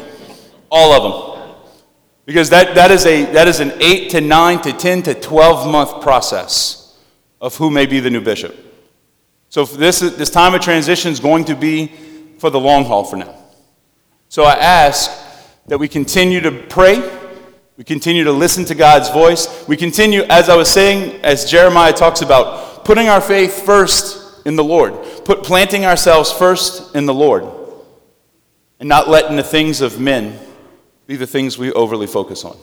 All 0.69 0.93
of 0.93 1.01
them. 1.01 1.28
Because 2.29 2.51
that, 2.51 2.75
that, 2.75 2.91
is 2.91 3.07
a, 3.07 3.25
that 3.33 3.47
is 3.47 3.59
an 3.59 3.73
8 3.81 4.11
to 4.11 4.21
9 4.21 4.61
to 4.61 4.71
10 4.71 5.01
to 5.01 5.15
12 5.15 5.67
month 5.67 5.99
process 6.03 6.95
of 7.41 7.55
who 7.55 7.71
may 7.71 7.87
be 7.87 7.99
the 7.99 8.11
new 8.11 8.21
bishop. 8.21 8.55
So 9.49 9.65
this, 9.65 10.01
this 10.01 10.29
time 10.29 10.53
of 10.53 10.61
transition 10.61 11.11
is 11.11 11.19
going 11.19 11.45
to 11.45 11.55
be 11.55 11.87
for 12.37 12.51
the 12.51 12.59
long 12.59 12.85
haul 12.85 13.03
for 13.03 13.15
now. 13.15 13.33
So 14.27 14.43
I 14.43 14.53
ask 14.53 15.09
that 15.65 15.79
we 15.79 15.87
continue 15.87 16.39
to 16.41 16.51
pray, 16.51 17.01
we 17.77 17.83
continue 17.83 18.23
to 18.25 18.31
listen 18.31 18.63
to 18.65 18.75
God's 18.75 19.09
voice, 19.09 19.67
we 19.67 19.75
continue, 19.75 20.21
as 20.29 20.49
I 20.49 20.55
was 20.55 20.69
saying, 20.69 21.19
as 21.23 21.49
Jeremiah 21.49 21.93
talks 21.93 22.21
about, 22.21 22.85
putting 22.85 23.07
our 23.07 23.21
faith 23.21 23.65
first 23.65 24.45
in 24.45 24.55
the 24.55 24.63
Lord, 24.63 24.93
put 25.25 25.41
planting 25.41 25.83
ourselves 25.83 26.31
first 26.31 26.95
in 26.95 27.07
the 27.07 27.13
Lord, 27.15 27.47
and 28.79 28.87
not 28.87 29.09
letting 29.09 29.35
the 29.35 29.41
things 29.41 29.81
of 29.81 29.99
men 29.99 30.39
be 31.09 31.15
the 31.15 31.25
things 31.25 31.57
we 31.57 31.71
overly 31.71 32.05
focus 32.05 32.45
on. 32.45 32.55